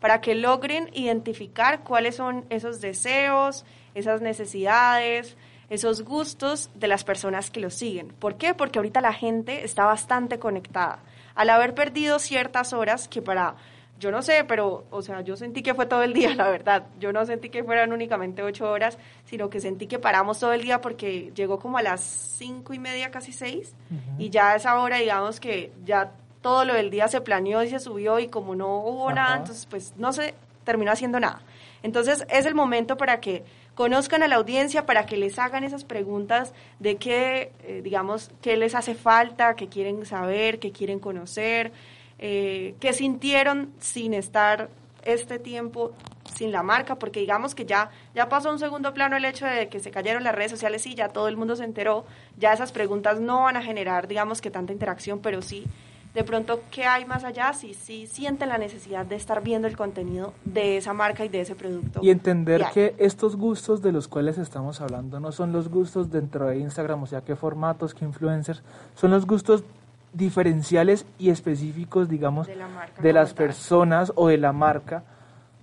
[0.00, 3.64] para que logren identificar cuáles son esos deseos,
[3.94, 5.36] esas necesidades,
[5.70, 8.08] esos gustos de las personas que los siguen.
[8.08, 8.54] ¿Por qué?
[8.54, 11.00] Porque ahorita la gente está bastante conectada.
[11.34, 13.56] Al haber perdido ciertas horas que para
[13.98, 16.86] yo no sé, pero, o sea, yo sentí que fue todo el día, la verdad.
[17.00, 20.62] Yo no sentí que fueran únicamente ocho horas, sino que sentí que paramos todo el
[20.62, 23.74] día porque llegó como a las cinco y media, casi seis,
[24.18, 27.70] y ya a esa hora, digamos que ya todo lo del día se planeó y
[27.70, 31.40] se subió y como no hubo nada, entonces pues no se terminó haciendo nada.
[31.82, 33.44] Entonces es el momento para que
[33.78, 38.56] conozcan a la audiencia, para que les hagan esas preguntas de qué, eh, digamos, qué
[38.56, 41.70] les hace falta, qué quieren saber, qué quieren conocer,
[42.18, 44.68] eh, qué sintieron sin estar
[45.04, 45.92] este tiempo
[46.34, 49.68] sin la marca, porque digamos que ya, ya pasó un segundo plano el hecho de
[49.68, 52.04] que se cayeron las redes sociales y ya todo el mundo se enteró,
[52.36, 55.66] ya esas preguntas no van a generar, digamos que tanta interacción, pero sí
[56.14, 59.76] de pronto qué hay más allá, si sí sienten la necesidad de estar viendo el
[59.76, 62.00] contenido de esa marca y de ese producto.
[62.02, 66.46] Y entender que estos gustos de los cuales estamos hablando no son los gustos dentro
[66.46, 68.62] de Instagram, o sea, qué formatos, qué influencers,
[68.94, 69.64] son los gustos
[70.12, 72.56] diferenciales y específicos, digamos, de,
[73.00, 75.04] de las personas o de la marca,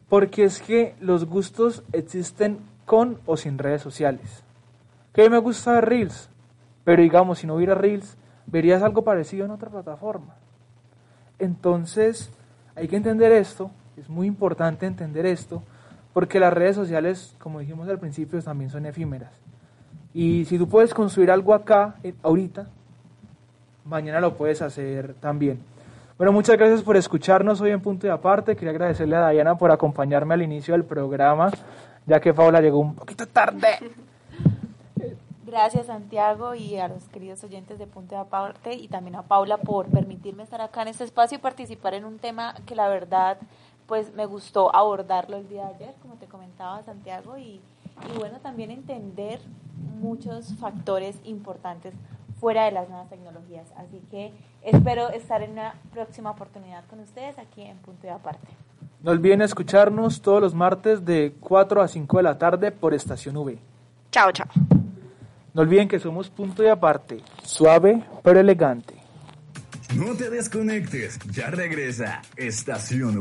[0.08, 4.44] porque es que los gustos existen con o sin redes sociales.
[5.14, 6.30] Que me gusta Reels,
[6.84, 8.18] pero digamos, si no hubiera Reels,
[8.48, 10.36] verías algo parecido en otra plataforma.
[11.40, 12.32] Entonces,
[12.76, 15.64] hay que entender esto, es muy importante entender esto,
[16.14, 19.32] porque las redes sociales, como dijimos al principio, también son efímeras.
[20.14, 22.68] Y si tú puedes construir algo acá, eh, ahorita,
[23.84, 25.60] mañana lo puedes hacer también.
[26.18, 28.56] Bueno, muchas gracias por escucharnos hoy en Punto de Aparte.
[28.56, 31.52] Quería agradecerle a Diana por acompañarme al inicio del programa,
[32.06, 33.68] ya que Paula llegó un poquito tarde.
[35.56, 39.56] Gracias Santiago y a los queridos oyentes de Punto de Aparte y también a Paula
[39.56, 43.38] por permitirme estar acá en este espacio y participar en un tema que la verdad
[43.86, 47.62] pues me gustó abordarlo el día de ayer, como te comentaba Santiago, y,
[48.14, 49.40] y bueno, también entender
[49.98, 51.94] muchos factores importantes
[52.42, 53.66] fuera de las nuevas tecnologías.
[53.78, 58.50] Así que espero estar en una próxima oportunidad con ustedes aquí en Punto de Aparte.
[59.02, 63.38] No olviden escucharnos todos los martes de 4 a 5 de la tarde por Estación
[63.38, 63.58] V.
[64.12, 64.48] Chao, chao.
[65.56, 68.94] No olviden que somos punto y aparte, suave pero elegante.
[69.96, 73.18] No te desconectes, ya regresa Estación